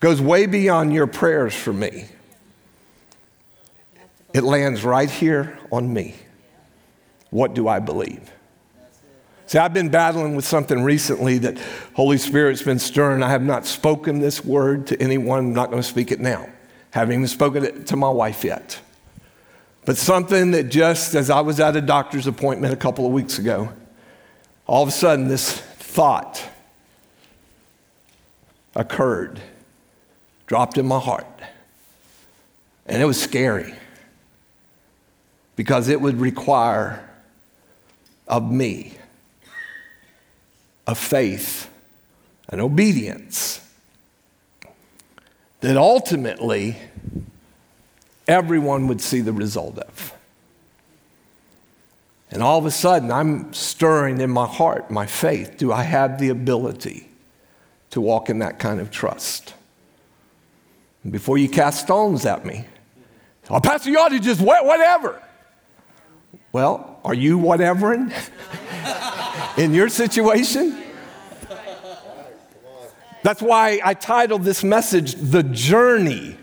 [0.00, 2.06] goes way beyond your prayers for me.
[4.34, 6.14] It lands right here on me.
[7.30, 8.30] what do I believe?
[9.46, 11.58] See, I've been battling with something recently that
[11.94, 13.22] Holy Spirit's been stirring.
[13.22, 15.38] I have not spoken this word to anyone.
[15.38, 16.48] I'm not going to speak it now.
[16.90, 18.80] Haven't even spoken it to my wife yet.
[19.84, 23.38] But something that just as I was at a doctor's appointment a couple of weeks
[23.38, 23.72] ago,
[24.66, 26.42] all of a sudden this thought
[28.76, 29.40] occurred,
[30.46, 31.26] dropped in my heart.
[32.86, 33.74] And it was scary
[35.56, 37.08] because it would require
[38.28, 38.94] of me
[40.86, 41.68] a faith,
[42.48, 43.60] an obedience
[45.60, 46.76] that ultimately
[48.32, 50.14] everyone would see the result of.
[52.30, 55.58] And all of a sudden, I'm stirring in my heart my faith.
[55.58, 57.10] Do I have the ability
[57.90, 59.52] to walk in that kind of trust?
[61.04, 62.64] And before you cast stones at me,
[63.50, 65.22] oh, Pastor, you ought to just whatever.
[66.52, 68.14] Well, are you whatevering
[69.58, 70.82] in your situation?
[73.22, 76.36] That's why I titled this message, The Journey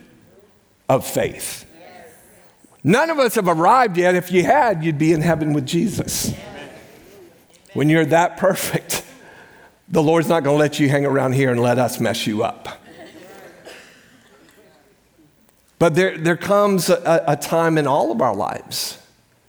[0.87, 1.65] of Faith.
[2.83, 4.15] None of us have arrived yet.
[4.15, 6.33] If you had, you'd be in heaven with Jesus.
[7.73, 9.05] When you're that perfect,
[9.89, 12.43] the Lord's not going to let you hang around here and let us mess you
[12.43, 12.67] up.
[15.77, 18.97] But there, there comes a, a time in all of our lives,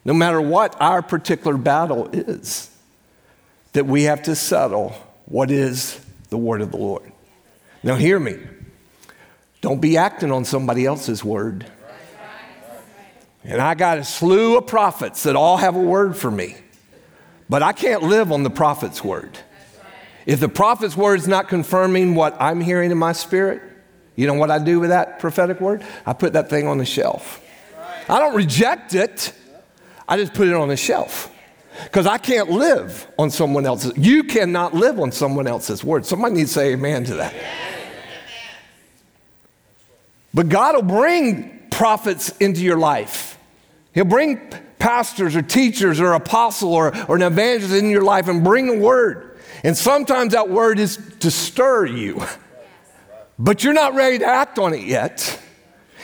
[0.05, 2.69] no matter what our particular battle is,
[3.73, 7.11] that we have to settle what is the word of the Lord.
[7.83, 8.37] Now, hear me.
[9.61, 11.65] Don't be acting on somebody else's word.
[13.43, 16.55] And I got a slew of prophets that all have a word for me.
[17.49, 19.37] But I can't live on the prophet's word.
[20.25, 23.61] If the prophet's word is not confirming what I'm hearing in my spirit,
[24.15, 25.83] you know what I do with that prophetic word?
[26.05, 27.41] I put that thing on the shelf.
[28.07, 29.33] I don't reject it,
[30.07, 31.33] I just put it on the shelf.
[31.83, 33.93] Because I can't live on someone else's.
[33.97, 36.05] You cannot live on someone else's word.
[36.05, 37.33] Somebody needs to say amen to that.
[40.33, 43.37] But God will bring prophets into your life.
[43.93, 44.39] He'll bring
[44.77, 48.77] pastors or teachers or apostle or, or an evangelist in your life and bring a
[48.77, 49.39] word.
[49.63, 52.23] And sometimes that word is to stir you,
[53.37, 55.39] but you're not ready to act on it yet.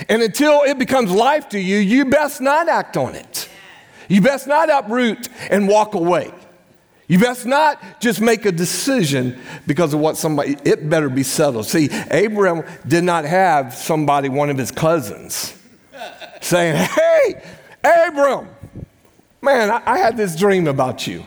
[0.10, 3.50] And until it becomes life to you, you best not act on it.
[4.08, 6.32] You best not uproot and walk away.
[7.08, 11.66] You best not just make a decision because of what somebody, it better be settled.
[11.66, 15.57] See, Abraham did not have somebody, one of his cousins,
[16.48, 17.42] saying, Hey,
[17.84, 18.48] Abram,
[19.42, 21.24] man, I, I had this dream about you.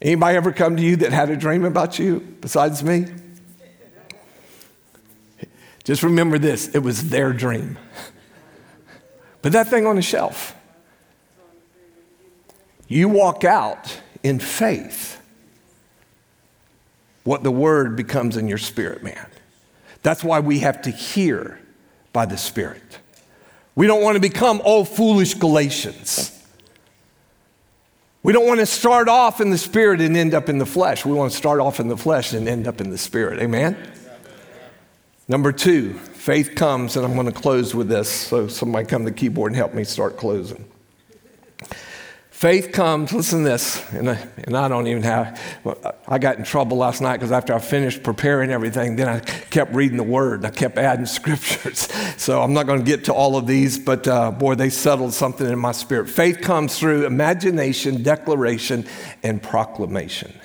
[0.00, 3.06] Anybody ever come to you that had a dream about you besides me?
[5.82, 7.78] Just remember this it was their dream.
[9.42, 10.56] Put that thing on the shelf.
[12.88, 15.20] You walk out in faith
[17.24, 19.26] what the word becomes in your spirit, man.
[20.04, 21.58] That's why we have to hear
[22.12, 22.82] by the Spirit.
[23.74, 26.30] We don't want to become, oh, foolish Galatians.
[28.22, 31.06] We don't want to start off in the Spirit and end up in the flesh.
[31.06, 33.40] We want to start off in the flesh and end up in the Spirit.
[33.40, 33.76] Amen?
[35.26, 38.10] Number two, faith comes, and I'm going to close with this.
[38.10, 40.66] So somebody come to the keyboard and help me start closing.
[42.44, 45.40] Faith comes, listen to this, and I, and I don't even have,
[46.06, 49.72] I got in trouble last night because after I finished preparing everything, then I kept
[49.72, 51.88] reading the word and I kept adding scriptures.
[52.18, 55.14] So I'm not going to get to all of these, but uh, boy, they settled
[55.14, 56.10] something in my spirit.
[56.10, 58.84] Faith comes through imagination, declaration,
[59.22, 60.38] and proclamation.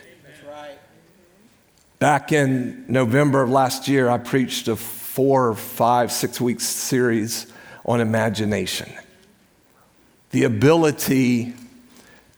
[1.99, 7.51] Back in November of last year, I preached a four, five, six week series
[7.85, 8.89] on imagination.
[10.29, 11.55] The ability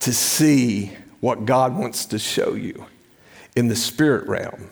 [0.01, 2.85] to see what God wants to show you
[3.55, 4.69] in the spirit realm,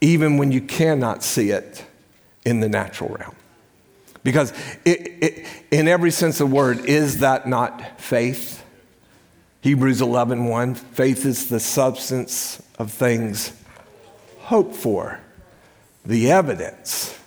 [0.00, 1.84] even when you cannot see it
[2.44, 3.34] in the natural realm.
[4.24, 4.52] Because
[4.84, 8.64] it, it, in every sense of the word, is that not faith?
[9.60, 13.52] Hebrews 11 1, faith is the substance of things
[14.40, 15.20] hoped for,
[16.04, 17.18] the evidence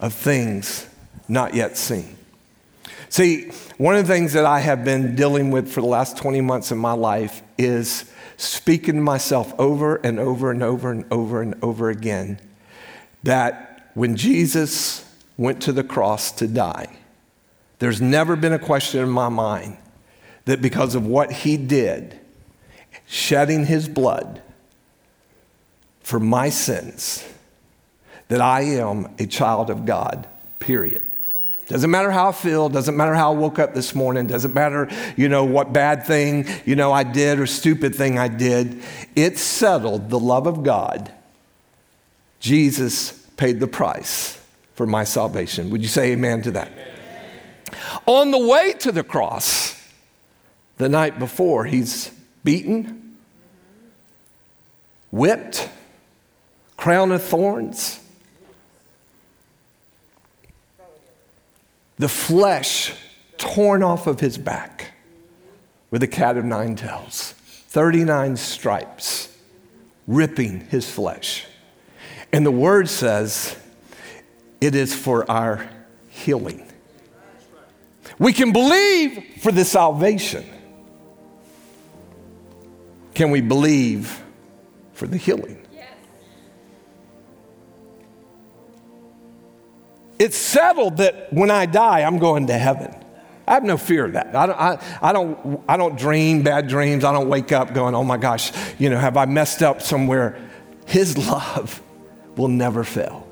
[0.00, 0.88] of things
[1.28, 2.16] not yet seen.
[3.10, 6.40] See, one of the things that I have been dealing with for the last 20
[6.42, 8.04] months in my life is
[8.36, 12.40] speaking to myself over and over and over and over and over again
[13.24, 15.04] that when Jesus
[15.36, 16.96] went to the cross to die,
[17.80, 19.76] there's never been a question in my mind
[20.44, 22.16] that because of what he did,
[23.08, 24.40] shedding his blood
[25.98, 27.28] for my sins,
[28.28, 30.28] that I am a child of God,
[30.60, 31.09] period.
[31.70, 34.88] Doesn't matter how I feel, doesn't matter how I woke up this morning, doesn't matter,
[35.16, 38.82] you know, what bad thing, you know, I did or stupid thing I did.
[39.14, 41.12] It settled the love of God.
[42.40, 44.36] Jesus paid the price
[44.74, 45.70] for my salvation.
[45.70, 46.72] Would you say amen to that?
[46.72, 47.80] Amen.
[48.04, 49.80] On the way to the cross,
[50.78, 52.10] the night before, he's
[52.42, 53.16] beaten,
[55.12, 55.68] whipped,
[56.76, 57.99] crown of thorns.
[62.00, 62.94] The flesh
[63.36, 64.92] torn off of his back
[65.90, 67.34] with a cat of nine tails,
[67.68, 69.36] 39 stripes
[70.06, 71.44] ripping his flesh.
[72.32, 73.54] And the word says
[74.62, 75.68] it is for our
[76.08, 76.66] healing.
[78.18, 80.46] We can believe for the salvation.
[83.12, 84.22] Can we believe
[84.94, 85.66] for the healing?
[90.20, 92.94] It's settled that when I die, I'm going to heaven.
[93.48, 94.36] I have no fear of that.
[94.36, 97.04] I don't, I, I, don't, I don't dream bad dreams.
[97.04, 100.38] I don't wake up going, oh my gosh, you know, have I messed up somewhere?
[100.86, 101.82] His love
[102.36, 103.26] will never fail.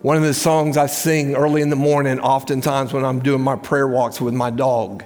[0.00, 3.56] One of the songs I sing early in the morning, oftentimes when I'm doing my
[3.56, 5.04] prayer walks with my dog,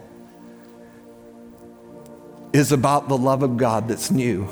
[2.53, 4.49] is about the love of God that's new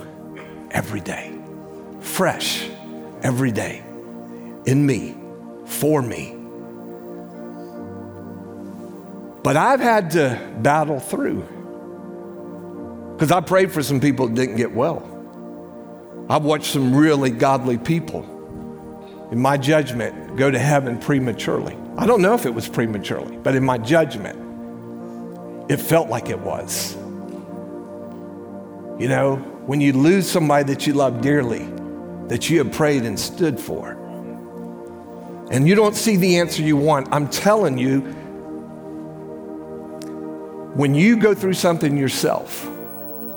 [0.73, 1.33] every day,
[2.01, 2.69] fresh
[3.23, 3.85] every day,
[4.67, 5.15] in me,
[5.71, 6.37] for me.
[9.43, 11.41] But I've had to battle through
[13.15, 15.07] because I prayed for some people that didn't get well.
[16.29, 18.25] I've watched some really godly people,
[19.31, 21.77] in my judgment, go to heaven prematurely.
[21.97, 24.39] I don't know if it was prematurely, but in my judgment,
[25.71, 26.95] it felt like it was.
[28.99, 31.69] You know, when you lose somebody that you love dearly,
[32.29, 33.97] that you have prayed and stood for,
[35.51, 38.01] and you don't see the answer you want, I'm telling you,
[40.75, 42.69] when you go through something yourself,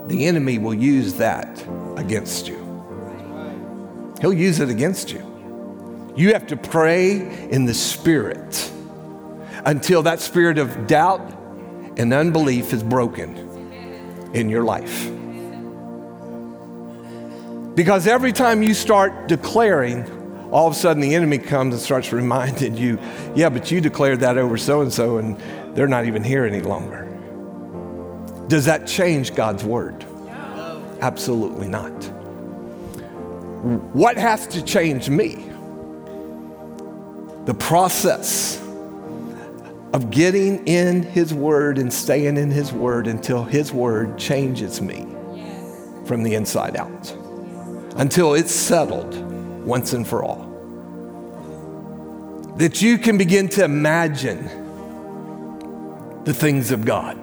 [0.08, 1.66] the enemy will use that
[1.98, 2.60] against you.
[4.22, 6.14] He'll use it against you.
[6.16, 8.72] You have to pray in the Spirit
[9.66, 11.22] until that spirit of doubt
[11.98, 13.36] and unbelief is broken
[14.34, 15.10] in your life.
[17.76, 20.23] Because every time you start declaring,
[20.54, 23.00] all of a sudden the enemy comes and starts reminding you,
[23.34, 25.36] yeah, but you declared that over so and so, and
[25.76, 27.10] they're not even here any longer.
[28.48, 30.06] Does that change God's word?
[31.02, 31.92] Absolutely not.
[33.94, 35.50] What has to change me?
[37.46, 38.62] The process
[39.92, 45.08] of getting in His Word and staying in His Word until His Word changes me
[46.06, 47.12] from the inside out,
[47.98, 49.33] until it's settled
[49.66, 50.50] once and for all.
[52.58, 54.44] That you can begin to imagine
[56.24, 57.18] the things of God.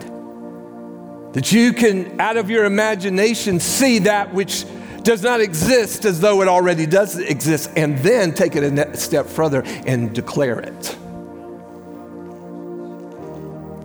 [1.34, 4.64] That you can, out of your imagination, see that which
[5.02, 9.26] does not exist as though it already does exist, and then take it a step
[9.26, 10.96] further and declare it.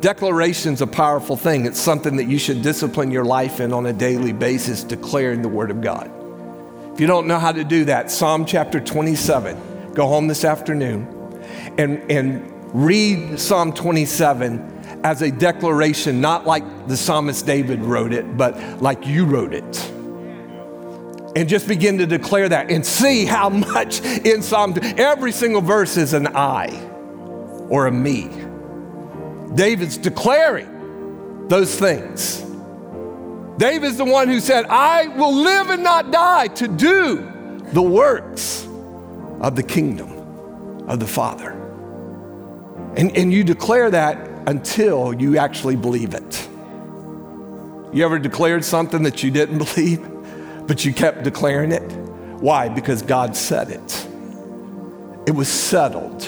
[0.01, 1.65] Declaration's a powerful thing.
[1.65, 5.47] It's something that you should discipline your life in on a daily basis, declaring the
[5.47, 6.11] Word of God.
[6.95, 11.05] If you don't know how to do that, Psalm chapter 27, go home this afternoon
[11.77, 18.37] and, and read Psalm 27 as a declaration, not like the psalmist David wrote it,
[18.37, 19.91] but like you wrote it
[21.35, 25.97] and just begin to declare that and see how much in Psalm, every single verse
[25.97, 26.69] is an I
[27.67, 28.29] or a me.
[29.53, 32.44] David's declaring those things.
[33.57, 38.65] David's the one who said, I will live and not die to do the works
[39.39, 41.51] of the kingdom of the Father.
[42.95, 46.49] And, and you declare that until you actually believe it.
[47.93, 50.15] You ever declared something that you didn't believe?
[50.67, 51.91] but you kept declaring it.
[52.41, 52.69] Why?
[52.69, 54.07] Because God said it.
[55.27, 56.23] It was settled.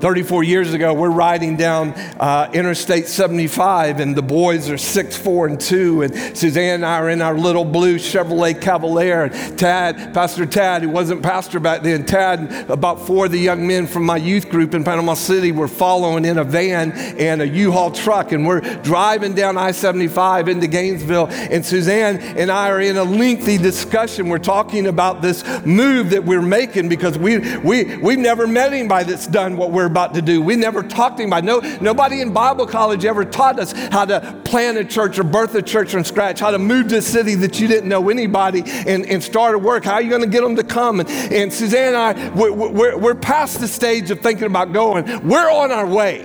[0.00, 5.46] 34 years ago, we're riding down uh, Interstate 75, and the boys are six, four,
[5.46, 6.02] and two.
[6.02, 9.24] And Suzanne and I are in our little blue Chevrolet Cavalier.
[9.24, 13.66] And Tad, Pastor Tad, who wasn't pastor back then, Tad, about four of the young
[13.66, 17.48] men from my youth group in Panama City were following in a van and a
[17.48, 18.32] U Haul truck.
[18.32, 21.28] And we're driving down I 75 into Gainesville.
[21.30, 24.28] And Suzanne and I are in a lengthy discussion.
[24.28, 29.10] We're talking about this move that we're making because we, we, we've never met anybody
[29.10, 30.42] that's done what we're about to do.
[30.42, 31.46] We never talked to anybody.
[31.46, 35.54] No, nobody in Bible college ever taught us how to plan a church or birth
[35.54, 38.62] a church from scratch, how to move to a city that you didn't know anybody
[38.66, 39.86] and, and start a work.
[39.86, 41.00] How are you going to get them to come?
[41.00, 45.26] And, and Suzanne and I, we're, we're, we're past the stage of thinking about going.
[45.26, 46.20] We're on our way.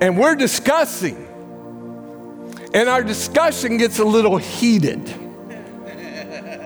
[0.00, 1.28] And we're discussing.
[2.74, 5.04] And our discussion gets a little heated.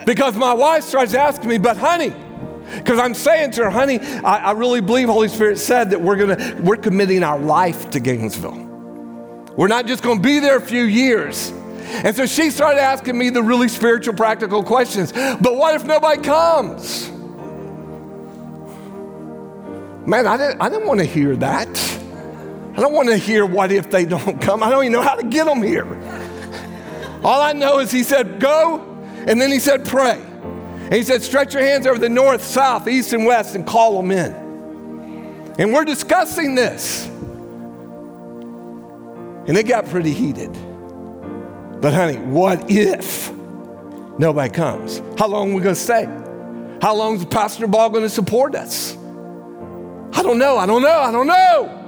[0.07, 2.15] Because my wife starts asking me, but honey,
[2.77, 6.17] because I'm saying to her, honey, I, I, really believe Holy Spirit said that we're
[6.17, 8.57] gonna we're committing our life to Gainesville.
[9.57, 11.53] We're not just gonna be there a few years.
[11.95, 15.13] And so she started asking me the really spiritual, practical questions.
[15.13, 17.11] But what if nobody comes?
[20.07, 21.69] Man, I didn't, I didn't want to hear that.
[22.75, 24.63] I don't want to hear what if they don't come.
[24.63, 25.87] I don't even know how to get them here.
[27.23, 28.81] All I know is he said, go,
[29.27, 30.21] and then he said, pray.
[30.93, 33.97] And he said, stretch your hands over the north, south, east, and west and call
[33.97, 35.55] them in.
[35.59, 37.07] And we're discussing this.
[39.47, 40.53] And it got pretty heated.
[41.81, 43.33] But, honey, what if
[44.19, 45.01] nobody comes?
[45.19, 46.05] How long are we going to stay?
[46.83, 48.95] How long is the Pastor Ball going to support us?
[48.95, 51.79] I don't know, I don't know, I don't know.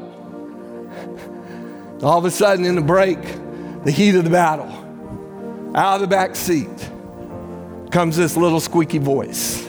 [2.02, 3.20] All of a sudden, in the break,
[3.84, 4.72] the heat of the battle,
[5.76, 6.70] out of the back seat
[7.94, 9.64] comes this little squeaky voice.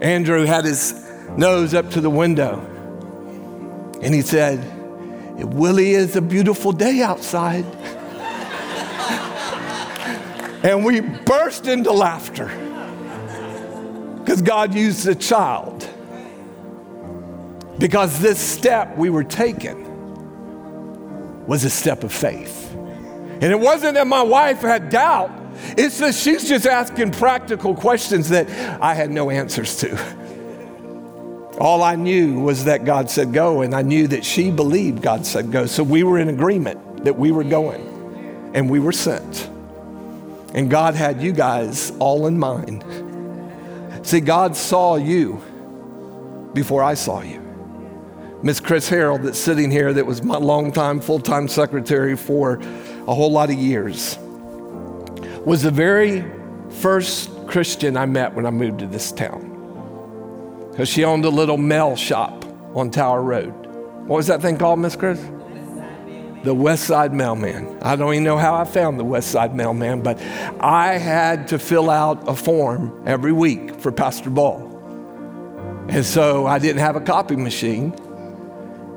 [0.00, 1.04] Andrew had his
[1.36, 2.60] nose up to the window
[4.00, 4.60] and he said,
[5.36, 7.64] It really is a beautiful day outside.
[10.62, 12.46] and we burst into laughter
[14.20, 15.88] because God used a child.
[17.78, 19.86] Because this step we were taking
[21.48, 22.72] was a step of faith.
[22.72, 25.32] And it wasn't that my wife had doubt,
[25.76, 28.48] it's that she's just asking practical questions that
[28.80, 29.98] I had no answers to.
[31.60, 35.26] All I knew was that God said go, and I knew that she believed God
[35.26, 35.66] said go.
[35.66, 39.50] So we were in agreement that we were going, and we were sent.
[40.54, 42.84] And God had you guys all in mind.
[44.06, 45.42] See, God saw you
[46.54, 47.42] before I saw you.
[48.42, 52.60] Miss Chris Harold, that's sitting here, that was my longtime full time secretary for
[53.08, 54.16] a whole lot of years,
[55.44, 56.24] was the very
[56.70, 59.46] first Christian I met when I moved to this town.
[60.70, 63.52] Because she owned a little mail shop on Tower Road.
[64.06, 65.20] What was that thing called, Miss Chris?
[66.44, 67.78] The West Side Mailman.
[67.82, 70.20] I don't even know how I found the West Side Mailman, but
[70.60, 74.64] I had to fill out a form every week for Pastor Ball.
[75.88, 77.92] And so I didn't have a copy machine.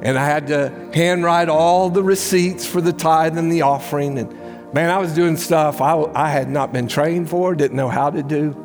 [0.04, 4.18] And I had to handwrite all the receipts for the tithe and the offering.
[4.18, 4.32] And
[4.74, 8.10] man, I was doing stuff I, I had not been trained for, didn't know how
[8.10, 8.56] to do.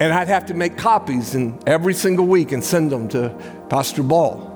[0.00, 3.34] And I'd have to make copies and every single week and send them to
[3.68, 4.46] Pastor Ball.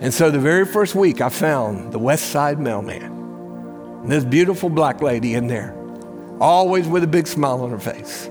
[0.00, 4.08] And so the very first week, I found the West Side Mailman.
[4.08, 5.76] This beautiful black lady in there,
[6.40, 8.26] always with a big smile on her face.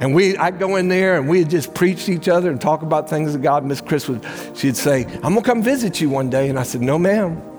[0.00, 2.82] And we, I'd go in there and we'd just preach to each other and talk
[2.82, 3.64] about things of God.
[3.64, 4.26] Miss Chris would,
[4.56, 6.48] she'd say, I'm gonna come visit you one day.
[6.48, 7.53] And I said, No, ma'am.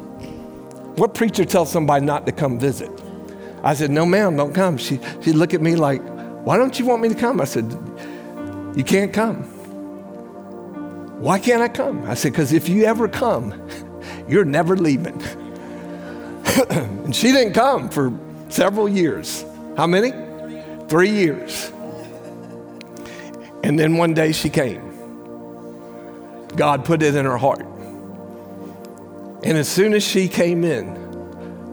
[0.97, 2.89] What preacher tells somebody not to come visit?
[3.63, 4.77] I said, No, ma'am, don't come.
[4.77, 6.01] She, she'd look at me like,
[6.45, 7.41] Why don't you want me to come?
[7.41, 7.69] I said,
[8.75, 9.43] You can't come.
[11.19, 12.03] Why can't I come?
[12.05, 13.67] I said, Because if you ever come,
[14.29, 15.21] you're never leaving.
[16.69, 18.17] and she didn't come for
[18.49, 19.43] several years.
[19.75, 20.13] How many?
[20.87, 21.71] Three years.
[23.63, 24.93] And then one day she came.
[26.55, 27.65] God put it in her heart.
[29.45, 30.95] And as soon as she came in,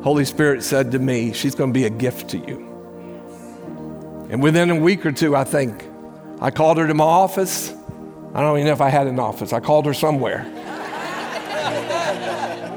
[0.02, 2.68] Holy Spirit said to me, She's going to be a gift to you.
[4.28, 5.82] And within a week or two, I think,
[6.38, 7.72] I called her to my office.
[8.34, 9.54] I don't even know if I had an office.
[9.54, 10.44] I called her somewhere.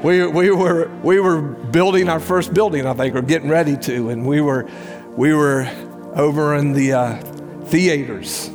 [0.02, 4.08] we, we, were, we were building our first building, I think, or getting ready to,
[4.08, 4.66] and we were,
[5.10, 5.68] we were
[6.14, 7.16] over in the uh,
[7.66, 8.48] theaters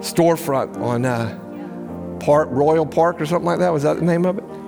[0.00, 3.72] storefront on uh, Park, Royal Park or something like that.
[3.72, 4.59] Was that the name of it?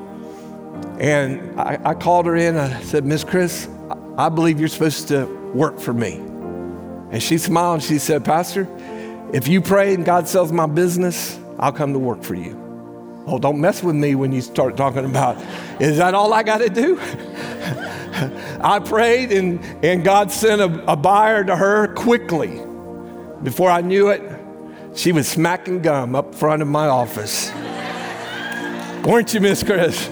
[0.99, 2.57] And I, I called her in.
[2.57, 3.69] I said, Miss Chris,
[4.17, 6.15] I believe you're supposed to work for me.
[7.11, 8.67] And she smiled and she said, Pastor,
[9.33, 12.59] if you pray and God sells my business, I'll come to work for you.
[13.27, 15.37] Oh, don't mess with me when you start talking about,
[15.81, 16.99] is that all I got to do?
[18.61, 22.61] I prayed and, and God sent a, a buyer to her quickly.
[23.43, 24.23] Before I knew it,
[24.95, 27.51] she was smacking gum up front of my office.
[29.05, 30.09] Weren't you, Miss Chris?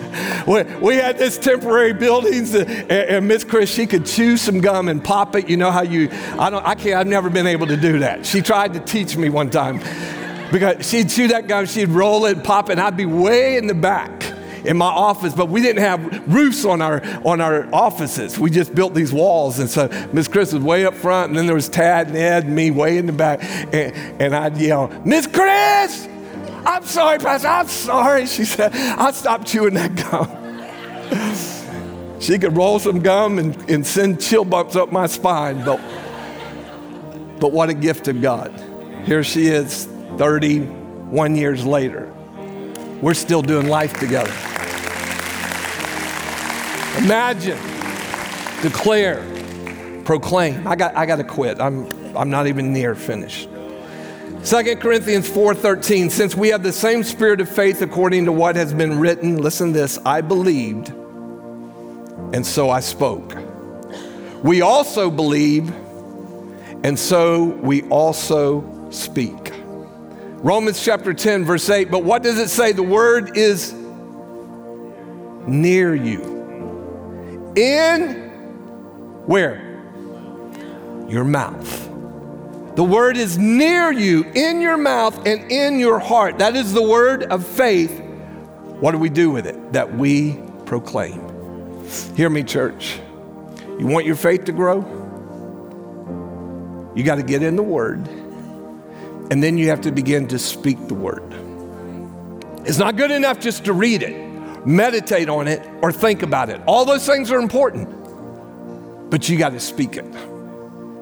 [0.47, 4.88] We, we had this temporary buildings, and, and Miss Chris, she could chew some gum
[4.88, 5.49] and pop it.
[5.49, 6.09] You know how you?
[6.38, 6.64] I don't.
[6.64, 6.97] I can't.
[6.97, 8.26] I've never been able to do that.
[8.26, 9.78] She tried to teach me one time,
[10.51, 13.66] because she'd chew that gum, she'd roll it, pop it, and I'd be way in
[13.66, 14.32] the back
[14.64, 18.38] in my office, but we didn't have roofs on our on our offices.
[18.38, 21.47] We just built these walls, and so Miss Chris was way up front, and then
[21.47, 24.88] there was Tad and Ed and me way in the back, and, and I'd yell,
[25.05, 26.07] "Miss Chris,
[26.66, 30.36] I'm sorry, Pastor, I'm sorry." She said, "I stopped chewing that gum."
[32.20, 35.80] she could roll some gum and, and send chill bumps up my spine, but
[37.40, 38.52] but what a gift of God.
[39.06, 39.86] Here she is,
[40.18, 42.12] 31 years later.
[43.00, 44.30] We're still doing life together.
[47.02, 47.56] Imagine,
[48.61, 49.24] declare,
[50.04, 50.66] proclaim.
[50.66, 51.58] I got, I got to quit.
[51.61, 53.48] I'm, I'm not even near finished.
[54.43, 58.72] 2 Corinthians 4:13 since we have the same spirit of faith according to what has
[58.72, 60.88] been written listen this I believed
[62.32, 63.36] and so I spoke.
[64.43, 65.70] We also believe
[66.82, 69.53] and so we also speak.
[70.38, 72.72] Romans chapter 10 verse 8 but what does it say?
[72.72, 73.74] The word is
[75.47, 77.53] near you.
[77.57, 78.30] In
[79.26, 79.82] where?
[81.09, 81.89] Your mouth.
[82.76, 86.38] The word is near you, in your mouth and in your heart.
[86.38, 88.00] That is the word of faith.
[88.80, 89.72] What do we do with it?
[89.72, 91.20] That we proclaim.
[92.16, 93.00] Hear me, church.
[93.78, 94.78] You want your faith to grow?
[96.94, 98.06] You got to get in the word,
[99.30, 101.34] and then you have to begin to speak the word.
[102.66, 104.30] It's not good enough just to read it
[104.64, 106.60] meditate on it, or think about it.
[106.66, 107.88] All those things are important,
[109.10, 110.04] but you got to speak it.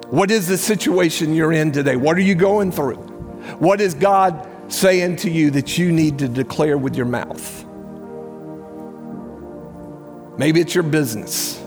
[0.09, 1.95] What is the situation you're in today?
[1.95, 2.95] What are you going through?
[3.59, 7.65] What is God saying to you that you need to declare with your mouth?
[10.37, 11.61] Maybe it's your business.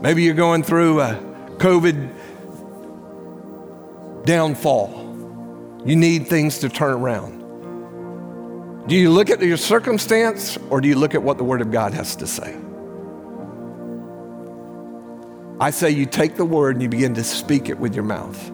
[0.00, 1.16] Maybe you're going through a
[1.58, 2.14] COVID
[4.24, 5.82] downfall.
[5.84, 7.38] You need things to turn around.
[8.88, 11.70] Do you look at your circumstance or do you look at what the Word of
[11.70, 12.56] God has to say?
[15.60, 18.50] I say you take the Word and you begin to speak it with your mouth.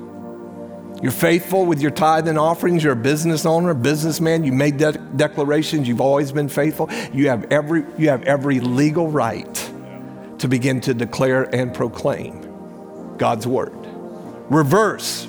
[1.02, 2.82] You're faithful with your tithe and offerings.
[2.82, 4.44] You're a business owner, a businessman.
[4.44, 5.86] You made de- declarations.
[5.86, 6.88] You've always been faithful.
[7.12, 9.70] You have every, you have every legal right
[10.38, 13.74] to begin to declare and proclaim God's word.
[14.50, 15.26] Reverse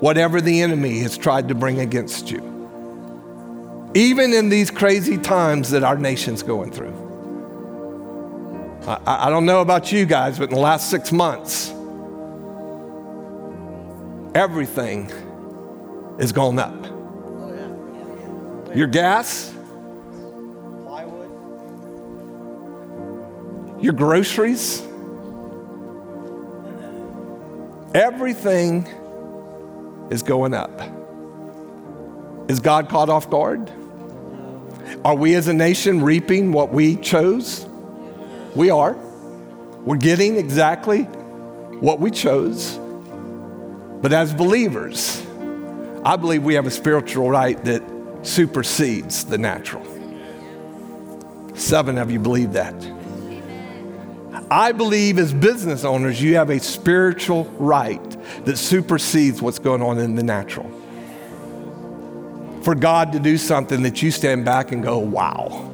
[0.00, 2.54] whatever the enemy has tried to bring against you
[3.94, 7.03] even in these crazy times that our nation's going through.
[8.86, 11.70] I, I, don't know about you guys, but in the last six months,
[14.34, 15.10] everything
[16.18, 16.84] is going up.
[18.76, 19.54] Your gas,
[23.80, 24.82] your groceries,
[27.94, 28.86] everything
[30.10, 30.78] is going up.
[32.50, 33.72] Is God caught off guard?
[35.06, 37.66] Are we as a nation reaping what we chose?
[38.54, 38.94] We are.
[39.84, 42.78] We're getting exactly what we chose.
[44.00, 45.24] But as believers,
[46.04, 47.82] I believe we have a spiritual right that
[48.22, 49.84] supersedes the natural.
[51.54, 52.74] Seven of you believe that.
[54.50, 59.98] I believe as business owners, you have a spiritual right that supersedes what's going on
[59.98, 60.70] in the natural
[62.64, 65.70] for God to do something that you stand back and go, wow.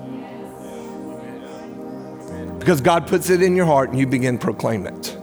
[2.61, 5.17] Because God puts it in your heart and you begin proclaim it.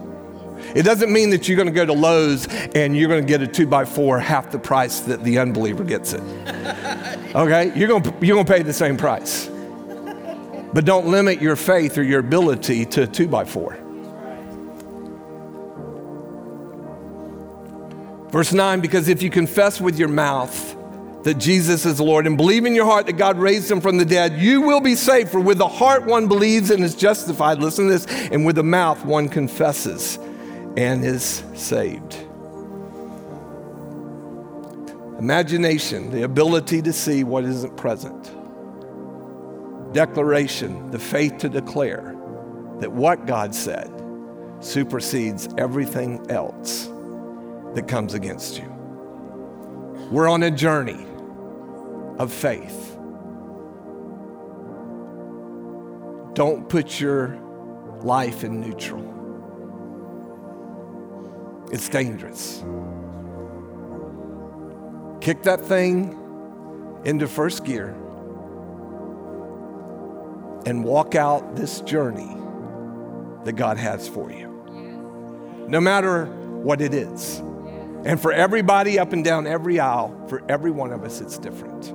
[0.75, 3.41] It doesn't mean that you're going to go to Lowe's and you're going to get
[3.41, 6.23] a two by four half the price that the unbeliever gets it.
[7.35, 7.71] Okay?
[7.75, 9.47] You're going to, you're going to pay the same price.
[10.73, 13.77] But don't limit your faith or your ability to a two by four.
[18.31, 20.76] Verse 9, because if you confess with your mouth
[21.23, 24.05] that Jesus is Lord and believe in your heart that God raised him from the
[24.05, 25.29] dead, you will be saved.
[25.29, 28.63] For with the heart one believes and is justified, listen to this, and with the
[28.63, 30.17] mouth one confesses
[30.77, 32.15] and is saved.
[35.19, 38.31] Imagination, the ability to see what isn't present.
[39.93, 42.15] Declaration, the faith to declare
[42.79, 43.91] that what God said
[44.59, 46.85] supersedes everything else
[47.73, 48.76] that comes against you.
[50.09, 51.05] We're on a journey
[52.17, 52.95] of faith.
[56.33, 57.37] Don't put your
[58.03, 59.03] life in neutral.
[61.71, 62.63] It's dangerous.
[65.19, 66.17] Kick that thing
[67.03, 67.89] into first gear
[70.65, 72.33] and walk out this journey
[73.43, 74.47] that God has for you.
[75.67, 77.41] No matter what it is.
[78.05, 81.89] And for everybody up and down every aisle, for every one of us, it's different.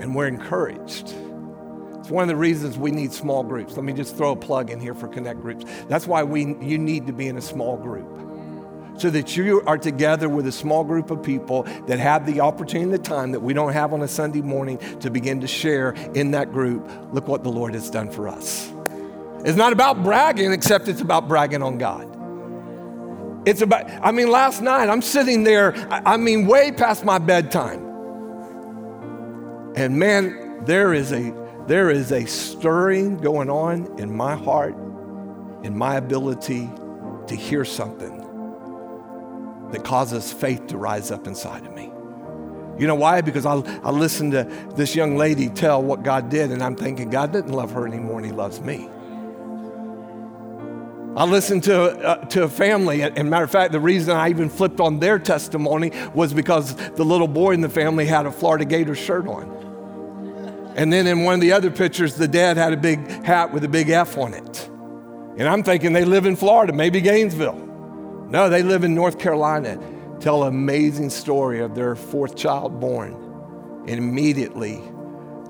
[0.00, 1.14] And we're encouraged.
[1.98, 3.76] It's one of the reasons we need small groups.
[3.76, 5.64] Let me just throw a plug in here for Connect groups.
[5.88, 8.20] That's why we, you need to be in a small group
[8.96, 12.84] so that you are together with a small group of people that have the opportunity
[12.84, 15.92] and the time that we don't have on a Sunday morning to begin to share
[16.14, 16.88] in that group.
[17.12, 18.70] Look what the Lord has done for us.
[19.44, 22.13] It's not about bragging, except it's about bragging on God.
[23.46, 27.84] It's about, I mean, last night I'm sitting there, I mean, way past my bedtime.
[29.76, 31.34] And man, there is a
[31.66, 34.74] there is a stirring going on in my heart,
[35.62, 36.68] in my ability
[37.26, 38.18] to hear something
[39.72, 41.90] that causes faith to rise up inside of me.
[42.78, 43.22] You know why?
[43.22, 44.44] Because I, I listened to
[44.76, 48.18] this young lady tell what God did, and I'm thinking, God didn't love her anymore,
[48.18, 48.90] and He loves me.
[51.16, 54.48] I listened to, uh, to a family, and matter of fact, the reason I even
[54.48, 58.64] flipped on their testimony was because the little boy in the family had a Florida
[58.64, 60.72] Gator shirt on.
[60.76, 63.62] And then in one of the other pictures, the dad had a big hat with
[63.62, 64.68] a big F on it.
[65.38, 67.60] And I'm thinking they live in Florida, maybe Gainesville.
[68.28, 69.78] No, they live in North Carolina.
[70.18, 73.12] Tell an amazing story of their fourth child born
[73.86, 74.82] and immediately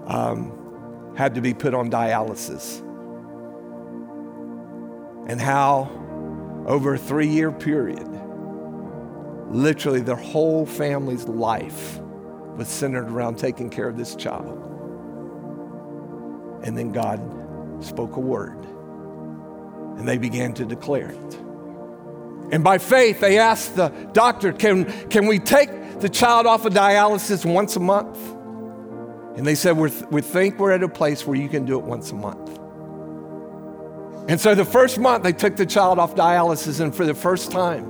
[0.07, 2.83] um, had to be put on dialysis.
[5.27, 5.91] And how,
[6.67, 8.09] over a three year period,
[9.51, 12.01] literally their whole family's life
[12.57, 14.61] was centered around taking care of this child.
[16.65, 17.21] And then God
[17.85, 18.65] spoke a word,
[19.99, 21.35] and they began to declare it.
[22.53, 26.73] And by faith, they asked the doctor, can, can we take the child off of
[26.73, 28.19] dialysis once a month?
[29.37, 31.85] And they said, we we think we're at a place where you can do it
[31.85, 32.61] once a month.
[34.29, 37.51] And so the first month, they took the child off dialysis, and for the first
[37.51, 37.85] time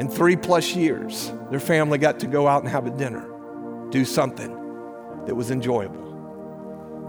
[0.00, 3.28] in three plus years, their family got to go out and have a dinner,
[3.90, 4.50] do something
[5.26, 6.08] that was enjoyable.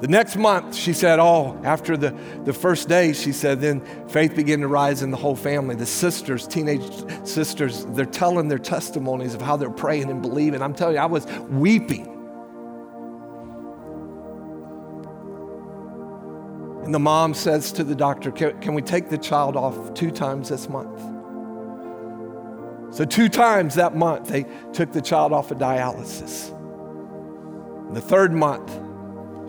[0.02, 4.34] The next month, she said, Oh, after the, the first day, she said, then faith
[4.34, 5.76] began to rise in the whole family.
[5.76, 6.90] The sisters, teenage
[7.28, 10.62] sisters, they're telling their testimonies of how they're praying and believing.
[10.62, 12.19] I'm telling you, I was weeping.
[16.84, 20.12] And the mom says to the doctor, Can, can we take the child off two
[20.12, 21.00] times this month?
[22.96, 26.56] So, two times that month, they took the child off of dialysis.
[27.94, 28.72] The third month,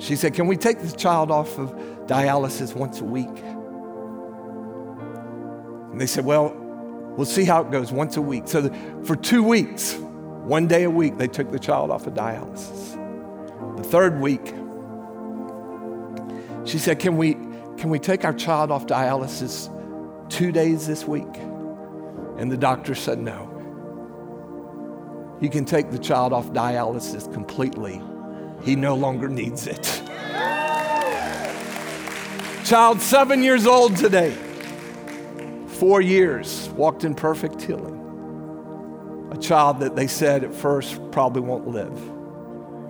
[0.02, 1.70] she said, Can we take the child off of
[2.06, 3.28] dialysis once a week?
[5.90, 6.54] And they said, Well,
[7.16, 8.44] we'll see how it goes once a week.
[8.46, 12.14] So the, for two weeks, one day a week, they took the child off of
[12.14, 12.96] dialysis.
[13.76, 14.54] The third week,
[16.64, 17.34] she said, Can we,
[17.76, 19.68] can we take our child off dialysis
[20.30, 21.36] two days this week?
[22.38, 23.48] And the doctor said, No.
[25.40, 28.02] You can take the child off dialysis completely
[28.62, 29.82] he no longer needs it.
[32.64, 34.36] Child, seven years old today,
[35.66, 37.96] four years, walked in perfect healing.
[39.32, 41.96] A child that they said at first probably won't live,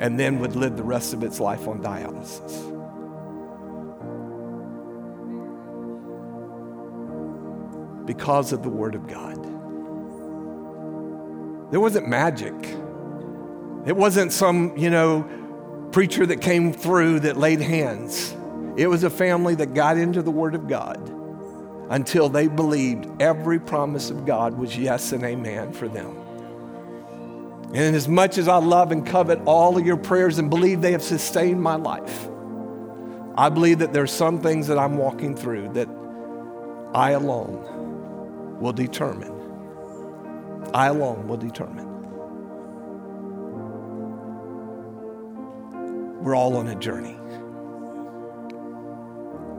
[0.00, 2.69] and then would live the rest of its life on dialysis.
[8.10, 9.36] Because of the Word of God.
[11.70, 12.54] There wasn't magic.
[13.86, 15.22] It wasn't some, you know,
[15.92, 18.34] preacher that came through that laid hands.
[18.76, 20.98] It was a family that got into the Word of God
[21.88, 26.16] until they believed every promise of God was yes and amen for them.
[27.72, 30.90] And as much as I love and covet all of your prayers and believe they
[30.90, 32.28] have sustained my life,
[33.36, 35.88] I believe that there's some things that I'm walking through that
[36.92, 37.70] I alone
[38.60, 39.34] will determine.
[40.72, 41.88] I alone will determine.
[46.22, 47.16] We're all on a journey.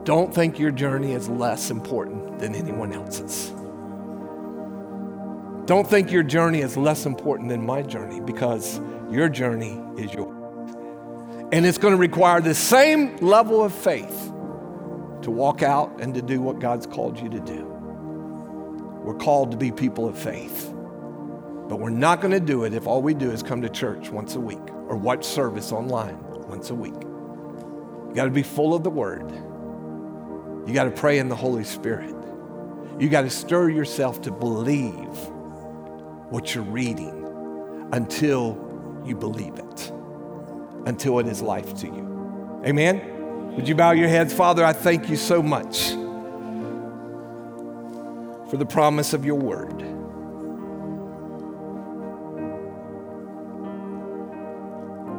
[0.04, 3.52] Don't think your journey is less important than anyone else's.
[5.66, 8.80] Don't think your journey is less important than my journey because
[9.10, 10.36] your journey is yours.
[11.52, 14.32] And it's going to require the same level of faith
[15.22, 17.71] to walk out and to do what God's called you to do.
[19.02, 20.72] We're called to be people of faith.
[21.68, 24.10] But we're not going to do it if all we do is come to church
[24.10, 26.94] once a week or watch service online once a week.
[26.94, 29.30] You got to be full of the Word.
[30.68, 32.14] You got to pray in the Holy Spirit.
[32.98, 35.08] You got to stir yourself to believe
[36.30, 39.92] what you're reading until you believe it,
[40.86, 42.60] until it is life to you.
[42.64, 43.54] Amen?
[43.56, 44.32] Would you bow your heads?
[44.32, 45.92] Father, I thank you so much
[48.52, 49.80] for the promise of your word.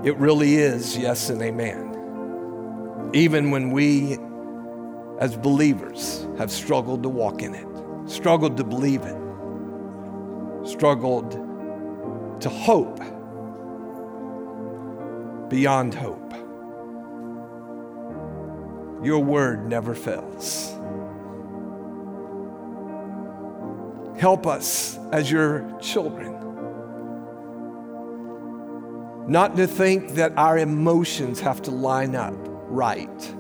[0.06, 3.10] It really is yes and amen.
[3.12, 4.20] Even when we,
[5.20, 7.66] as believers, have struggled to walk in it,
[8.08, 9.18] struggled to believe it,
[10.68, 11.32] struggled
[12.40, 13.00] to hope
[15.50, 16.34] beyond hope.
[19.04, 20.72] Your word never fails.
[24.24, 26.32] Help us as your children
[29.28, 32.34] not to think that our emotions have to line up
[32.70, 33.36] right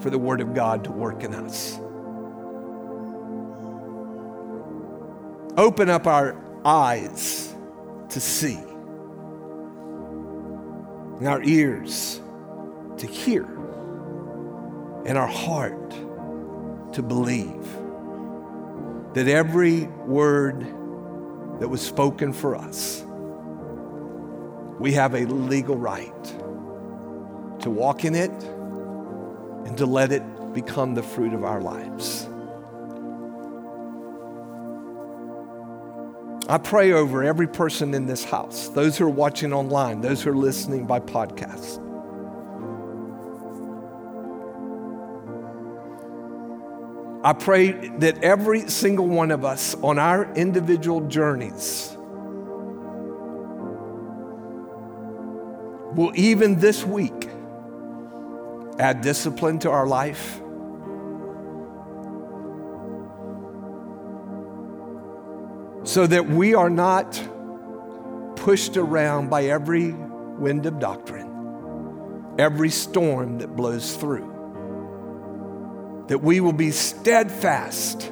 [0.00, 1.78] for the Word of God to work in us.
[5.56, 7.54] Open up our eyes
[8.08, 8.58] to see,
[11.20, 12.20] and our ears
[12.96, 13.44] to hear,
[15.06, 15.90] and our heart
[16.92, 17.81] to believe
[19.14, 20.60] that every word
[21.60, 23.04] that was spoken for us
[24.82, 26.24] we have a legal right
[27.60, 28.32] to walk in it
[29.64, 32.28] and to let it become the fruit of our lives.
[36.48, 40.30] I pray over every person in this house, those who are watching online, those who
[40.30, 41.78] are listening by podcast.
[47.24, 51.96] I pray that every single one of us on our individual journeys
[55.94, 57.28] will even this week
[58.80, 60.40] add discipline to our life.
[65.84, 67.22] So that we are not
[68.34, 74.31] pushed around by every wind of doctrine, every storm that blows through.
[76.08, 78.10] That we will be steadfast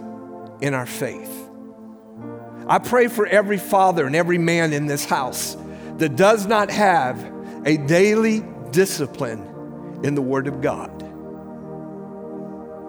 [0.61, 1.37] in our faith.
[2.67, 5.57] I pray for every father and every man in this house
[5.99, 7.21] that does not have
[7.67, 10.99] a daily discipline in the Word of God.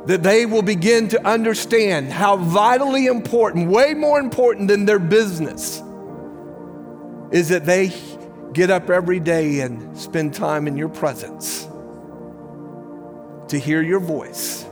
[0.08, 5.82] That they will begin to understand how vitally important, way more important than their business,
[7.32, 7.91] is that they
[8.54, 11.68] get up every day and spend time in your presence
[13.47, 14.66] to hear your voice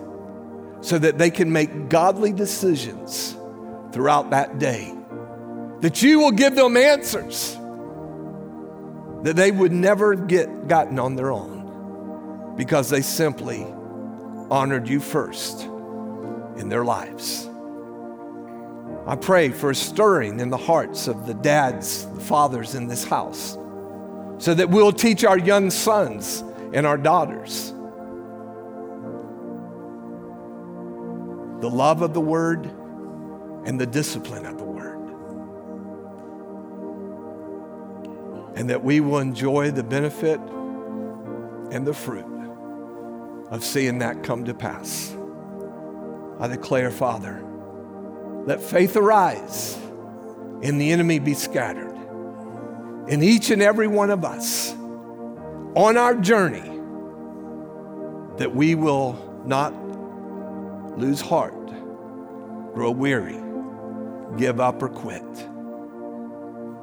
[0.82, 3.36] so that they can make godly decisions
[3.92, 4.94] throughout that day.
[5.82, 7.56] That you will give them answers
[9.24, 13.66] that they would never get gotten on their own because they simply
[14.50, 15.64] honored you first
[16.58, 17.50] in their lives.
[19.06, 23.04] I pray for a stirring in the hearts of the dads, the fathers in this
[23.04, 23.58] house,
[24.38, 27.74] so that we'll teach our young sons and our daughters
[31.60, 32.66] the love of the word
[33.66, 34.80] and the discipline of the word.
[38.60, 40.38] and that we will enjoy the benefit
[41.72, 42.26] and the fruit
[43.50, 45.16] of seeing that come to pass.
[46.42, 47.42] I declare, Father,
[48.46, 49.78] let faith arise
[50.62, 51.96] and the enemy be scattered.
[53.08, 54.74] In each and every one of us
[55.76, 56.82] on our journey,
[58.40, 59.74] that we will not
[61.00, 61.68] lose heart,
[62.74, 63.40] grow weary,
[64.38, 65.24] give up, or quit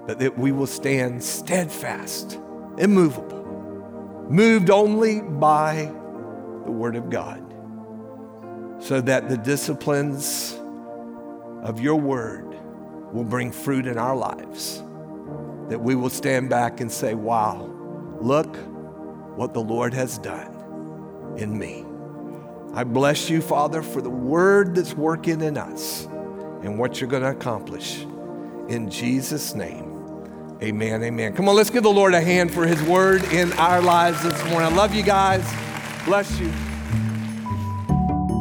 [0.07, 2.39] but that we will stand steadfast,
[2.79, 3.45] immovable,
[4.31, 5.93] moved only by
[6.65, 7.43] the Word of God,
[8.79, 10.59] so that the disciplines
[11.63, 12.57] of your Word
[13.13, 14.83] will bring fruit in our lives.
[15.69, 17.69] That we will stand back and say, Wow,
[18.21, 18.57] look
[19.37, 21.86] what the Lord has done in me.
[22.77, 26.05] I bless you, Father, for the Word that's working in us
[26.63, 28.03] and what you're going to accomplish.
[28.69, 29.95] In Jesus' name.
[30.63, 31.03] Amen.
[31.03, 31.35] Amen.
[31.35, 34.39] Come on, let's give the Lord a hand for his word in our lives this
[34.45, 34.73] morning.
[34.73, 35.43] I love you guys.
[36.05, 36.53] Bless you.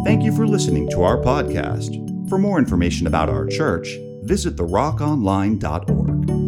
[0.04, 2.30] Thank you for listening to our podcast.
[2.30, 3.88] For more information about our church,
[4.24, 6.45] visit therockonline.org.